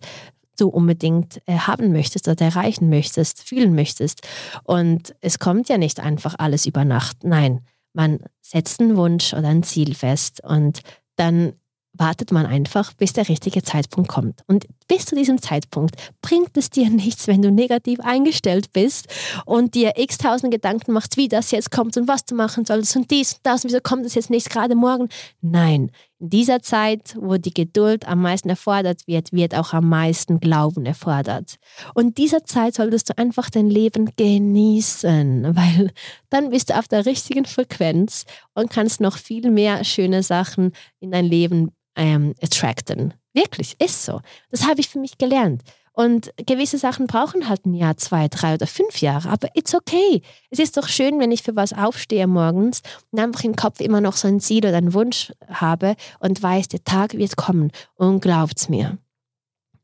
du 0.58 0.68
unbedingt 0.68 1.40
äh, 1.46 1.58
haben 1.58 1.92
möchtest 1.92 2.28
oder 2.28 2.44
erreichen 2.44 2.88
möchtest, 2.88 3.42
fühlen 3.42 3.74
möchtest. 3.74 4.20
Und 4.62 5.14
es 5.20 5.38
kommt 5.38 5.68
ja 5.68 5.78
nicht 5.78 6.00
einfach 6.00 6.36
alles 6.38 6.66
über 6.66 6.84
Nacht. 6.84 7.24
Nein, 7.24 7.60
man 7.92 8.20
setzt 8.40 8.80
einen 8.80 8.96
Wunsch 8.96 9.32
oder 9.32 9.48
ein 9.48 9.62
Ziel 9.62 9.94
fest 9.94 10.42
und 10.44 10.80
dann 11.16 11.54
wartet 11.92 12.32
man 12.32 12.44
einfach, 12.46 12.92
bis 12.92 13.12
der 13.12 13.28
richtige 13.28 13.62
Zeitpunkt 13.62 14.08
kommt. 14.08 14.42
Und 14.46 14.66
bis 14.88 15.06
zu 15.06 15.14
diesem 15.14 15.40
Zeitpunkt 15.40 15.96
bringt 16.22 16.56
es 16.56 16.70
dir 16.70 16.90
nichts, 16.90 17.26
wenn 17.26 17.42
du 17.42 17.50
negativ 17.50 18.00
eingestellt 18.00 18.72
bist 18.72 19.06
und 19.46 19.74
dir 19.74 19.92
x 19.96 20.18
tausend 20.18 20.52
Gedanken 20.52 20.92
machst, 20.92 21.16
wie 21.16 21.28
das 21.28 21.50
jetzt 21.50 21.70
kommt 21.70 21.96
und 21.96 22.08
was 22.08 22.24
du 22.24 22.34
machen 22.34 22.64
sollst 22.64 22.96
und 22.96 23.10
dies 23.10 23.34
und 23.34 23.40
das 23.44 23.64
und 23.64 23.70
wieso 23.70 23.80
kommt 23.80 24.06
es 24.06 24.14
jetzt 24.14 24.30
nicht 24.30 24.50
gerade 24.50 24.74
morgen. 24.74 25.08
Nein, 25.40 25.90
in 26.20 26.30
dieser 26.30 26.62
Zeit, 26.62 27.16
wo 27.20 27.36
die 27.36 27.52
Geduld 27.52 28.08
am 28.08 28.22
meisten 28.22 28.48
erfordert 28.48 29.06
wird, 29.06 29.32
wird 29.32 29.54
auch 29.54 29.72
am 29.72 29.88
meisten 29.88 30.40
Glauben 30.40 30.86
erfordert. 30.86 31.56
Und 31.94 32.16
dieser 32.18 32.44
Zeit 32.44 32.74
solltest 32.74 33.10
du 33.10 33.18
einfach 33.18 33.50
dein 33.50 33.68
Leben 33.68 34.10
genießen, 34.16 35.54
weil 35.54 35.90
dann 36.30 36.50
bist 36.50 36.70
du 36.70 36.78
auf 36.78 36.88
der 36.88 37.04
richtigen 37.04 37.44
Frequenz 37.44 38.24
und 38.54 38.70
kannst 38.70 39.00
noch 39.00 39.18
viel 39.18 39.50
mehr 39.50 39.84
schöne 39.84 40.22
Sachen 40.22 40.72
in 41.00 41.10
dein 41.10 41.26
Leben 41.26 41.72
ähm, 41.96 42.34
attracten. 42.40 43.14
Wirklich, 43.34 43.76
ist 43.80 44.04
so. 44.04 44.20
Das 44.50 44.66
habe 44.66 44.80
ich 44.80 44.88
für 44.88 44.98
mich 44.98 45.18
gelernt. 45.18 45.62
Und 45.92 46.32
gewisse 46.46 46.78
Sachen 46.78 47.06
brauchen 47.06 47.48
halt 47.48 47.66
ein 47.66 47.74
Jahr, 47.74 47.96
zwei, 47.96 48.26
drei 48.26 48.54
oder 48.54 48.66
fünf 48.66 49.00
Jahre, 49.00 49.28
aber 49.28 49.48
it's 49.54 49.76
okay. 49.76 50.22
Es 50.50 50.58
ist 50.58 50.76
doch 50.76 50.88
schön, 50.88 51.20
wenn 51.20 51.30
ich 51.30 51.44
für 51.44 51.54
was 51.54 51.72
aufstehe 51.72 52.26
morgens 52.26 52.82
und 53.12 53.20
einfach 53.20 53.44
im 53.44 53.54
Kopf 53.54 53.80
immer 53.80 54.00
noch 54.00 54.16
so 54.16 54.26
ein 54.26 54.40
Ziel 54.40 54.66
oder 54.66 54.76
einen 54.76 54.92
Wunsch 54.92 55.32
habe 55.48 55.94
und 56.18 56.42
weiß, 56.42 56.66
der 56.68 56.82
Tag 56.82 57.14
wird 57.14 57.36
kommen 57.36 57.70
und 57.94 58.20
glaubt's 58.20 58.68
mir. 58.68 58.98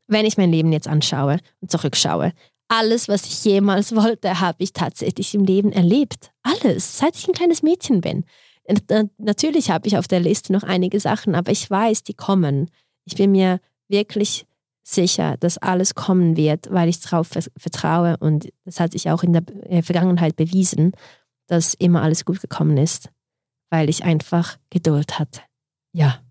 Wenn 0.07 0.25
ich 0.25 0.37
mein 0.37 0.51
Leben 0.51 0.73
jetzt 0.73 0.89
anschaue 0.89 1.37
und 1.61 1.71
zurückschaue, 1.71 2.33
alles, 2.67 3.07
was 3.07 3.25
ich 3.25 3.45
jemals 3.45 3.95
wollte, 3.95 4.41
habe 4.41 4.63
ich 4.63 4.73
tatsächlich 4.73 5.33
im 5.33 5.45
Leben 5.45 5.71
erlebt. 5.71 6.31
Alles, 6.43 6.97
seit 6.97 7.15
ich 7.15 7.25
ein 7.27 7.33
kleines 7.33 7.63
Mädchen 7.63 8.01
bin. 8.01 8.25
Natürlich 9.17 9.71
habe 9.71 9.87
ich 9.87 9.97
auf 9.97 10.09
der 10.09 10.19
Liste 10.19 10.51
noch 10.51 10.63
einige 10.63 10.99
Sachen, 10.99 11.35
aber 11.35 11.51
ich 11.51 11.69
weiß, 11.69 12.03
die 12.03 12.13
kommen. 12.13 12.69
Ich 13.05 13.15
bin 13.15 13.31
mir 13.31 13.59
wirklich 13.87 14.45
sicher, 14.83 15.37
dass 15.37 15.57
alles 15.57 15.95
kommen 15.95 16.37
wird, 16.37 16.71
weil 16.71 16.89
ich 16.89 16.99
darauf 16.99 17.29
vertraue 17.57 18.17
und 18.17 18.51
das 18.65 18.79
hat 18.79 18.93
sich 18.93 19.09
auch 19.09 19.23
in 19.23 19.33
der 19.33 19.43
Vergangenheit 19.83 20.35
bewiesen, 20.35 20.93
dass 21.47 21.73
immer 21.75 22.01
alles 22.01 22.25
gut 22.25 22.41
gekommen 22.41 22.77
ist, 22.77 23.09
weil 23.69 23.89
ich 23.89 24.03
einfach 24.03 24.57
Geduld 24.69 25.19
hatte. 25.19 25.41
Ja. 25.93 26.21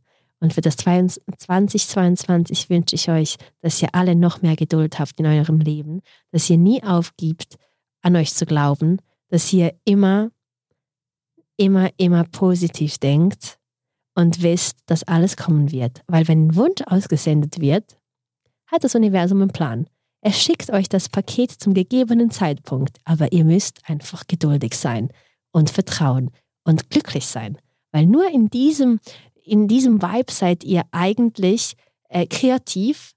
Und 0.43 0.55
für 0.55 0.63
das 0.63 0.77
2022 0.77 2.71
wünsche 2.71 2.97
ich 2.97 3.11
euch, 3.11 3.37
dass 3.61 3.83
ihr 3.83 3.95
alle 3.95 4.17
noch 4.17 4.41
mehr 4.41 4.57
Geduld 4.57 4.99
habt 4.99 5.21
in 5.21 5.27
eurem 5.27 5.61
Leben, 5.61 6.01
dass 6.31 6.49
ihr 6.49 6.57
nie 6.57 6.83
aufgibt, 6.83 7.57
an 8.01 8.17
euch 8.17 8.33
zu 8.33 8.47
glauben, 8.47 9.03
dass 9.29 9.53
ihr 9.53 9.75
immer, 9.85 10.31
immer, 11.59 11.91
immer 11.99 12.25
positiv 12.25 12.97
denkt 12.97 13.60
und 14.21 14.43
wisst, 14.43 14.79
dass 14.87 15.03
alles 15.05 15.37
kommen 15.37 15.73
wird. 15.73 16.03
Weil 16.07 16.29
wenn 16.29 16.49
ein 16.49 16.55
Wunsch 16.55 16.83
ausgesendet 16.87 17.61
wird, 17.61 17.97
hat 18.67 18.85
das 18.85 18.95
Universum 18.95 19.41
einen 19.41 19.51
Plan. 19.51 19.87
Es 20.21 20.41
schickt 20.41 20.71
euch 20.71 20.89
das 20.89 21.09
Paket 21.09 21.51
zum 21.51 21.73
gegebenen 21.73 22.31
Zeitpunkt, 22.31 22.99
aber 23.05 23.33
ihr 23.33 23.45
müsst 23.45 23.81
einfach 23.89 24.27
geduldig 24.27 24.75
sein 24.75 25.09
und 25.53 25.71
vertrauen 25.71 26.31
und 26.65 26.91
glücklich 26.91 27.27
sein. 27.27 27.57
Weil 27.93 28.07
nur 28.07 28.31
in 28.31 28.51
diesem, 28.51 29.01
in 29.43 29.67
diesem 29.67 30.03
Vibe 30.03 30.31
seid 30.31 30.63
ihr 30.65 30.83
eigentlich 30.93 31.75
äh, 32.11 32.27
kreativ 32.27 33.13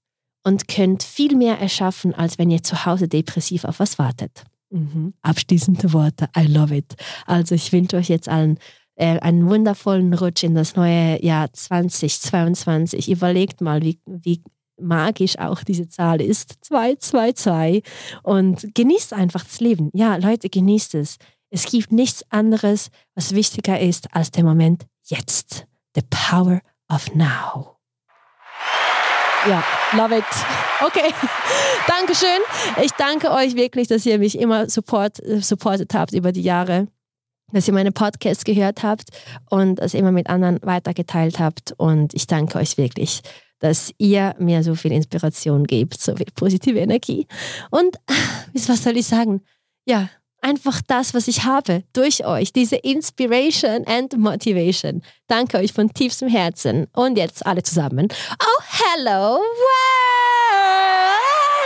und 0.46 0.70
könnt 0.70 1.04
viel 1.04 1.36
mehr 1.36 1.60
erschaffen, 1.60 2.14
als 2.14 2.38
wenn 2.38 2.50
ihr 2.50 2.64
zu 2.64 2.86
Hause 2.86 3.10
depressiv 3.10 3.66
auf 3.66 3.80
was 3.80 4.00
wartet. 4.00 4.46
Mhm. 4.70 5.14
Abschließende 5.22 5.92
Worte. 5.92 6.30
I 6.38 6.48
love 6.48 6.76
it. 6.76 6.96
Also 7.26 7.56
ich 7.56 7.72
wünsche 7.74 7.98
euch 7.98 8.08
jetzt 8.08 8.30
allen 8.30 8.58
äh, 9.04 9.20
einen 9.20 9.50
wundervollen 9.50 10.14
Rutsch 10.14 10.44
in 10.44 10.56
das 10.56 10.78
neue 10.78 11.22
Jahr 11.24 11.52
2022. 11.52 13.12
Überlegt 13.12 13.60
mal, 13.60 13.82
wie, 13.82 14.00
wie 14.06 14.42
magisch 14.80 15.38
auch 15.38 15.62
diese 15.64 15.90
Zahl 15.90 16.22
ist. 16.22 16.56
222. 16.62 17.84
Und 18.24 18.74
genießt 18.74 19.12
einfach 19.12 19.44
das 19.44 19.60
Leben. 19.60 19.90
Ja, 19.94 20.16
Leute, 20.16 20.50
genießt 20.50 20.96
es. 20.96 21.18
Es 21.50 21.66
gibt 21.66 21.92
nichts 21.92 22.24
anderes, 22.32 22.92
was 23.14 23.36
wichtiger 23.36 23.78
ist 23.78 24.16
als 24.16 24.32
der 24.32 24.46
Moment 24.46 24.86
jetzt. 25.04 25.68
The 25.96 26.02
power 26.10 26.62
of 26.90 27.14
now. 27.14 27.76
Ja, 29.46 29.62
love 29.92 30.18
it. 30.18 30.24
Okay, 30.80 31.14
Dankeschön. 31.88 32.40
Ich 32.82 32.92
danke 32.94 33.32
euch 33.32 33.56
wirklich, 33.56 33.90
dass 33.90 34.06
ihr 34.06 34.18
mich 34.18 34.40
immer 34.40 34.70
support, 34.70 35.18
supportet 35.42 35.94
habt 35.94 36.14
über 36.14 36.32
die 36.32 36.42
Jahre, 36.42 36.88
dass 37.54 37.68
ihr 37.68 37.74
meine 37.74 37.92
Podcasts 37.92 38.44
gehört 38.44 38.84
habt 38.84 39.10
und 39.50 39.76
das 39.76 39.94
immer 39.94 40.12
mit 40.12 40.28
anderen 40.28 40.60
weitergeteilt 40.64 41.40
habt. 41.40 41.74
Und 41.78 42.14
ich 42.14 42.28
danke 42.28 42.58
euch 42.58 42.78
wirklich, 42.78 43.22
dass 43.60 43.92
ihr 43.98 44.36
mir 44.40 44.62
so 44.64 44.76
viel 44.76 44.92
Inspiration 44.92 45.66
gebt, 45.66 46.00
so 46.00 46.16
viel 46.16 46.28
positive 46.36 46.80
Energie. 46.80 47.28
Und 47.70 47.98
was 48.54 48.84
soll 48.84 48.98
ich 48.98 49.08
sagen? 49.08 49.42
Ja, 49.86 50.10
einfach 50.42 50.82
das, 50.86 51.14
was 51.14 51.28
ich 51.28 51.46
habe, 51.46 51.84
durch 51.94 52.26
euch, 52.26 52.52
diese 52.52 52.76
Inspiration 52.76 53.86
and 53.88 54.18
Motivation. 54.18 55.02
Danke 55.28 55.58
euch 55.58 55.72
von 55.72 55.94
tiefstem 55.94 56.28
Herzen. 56.28 56.88
Und 56.94 57.18
jetzt 57.18 57.46
alle 57.46 57.64
zusammen. 57.64 58.08
Oh, 58.10 58.62
hello 58.68 59.40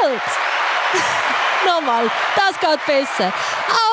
world! 0.04 0.22
Nochmal, 1.66 2.12
das 2.36 2.60
geht 2.60 2.86
besser. 2.86 3.34
Oh, 3.70 3.87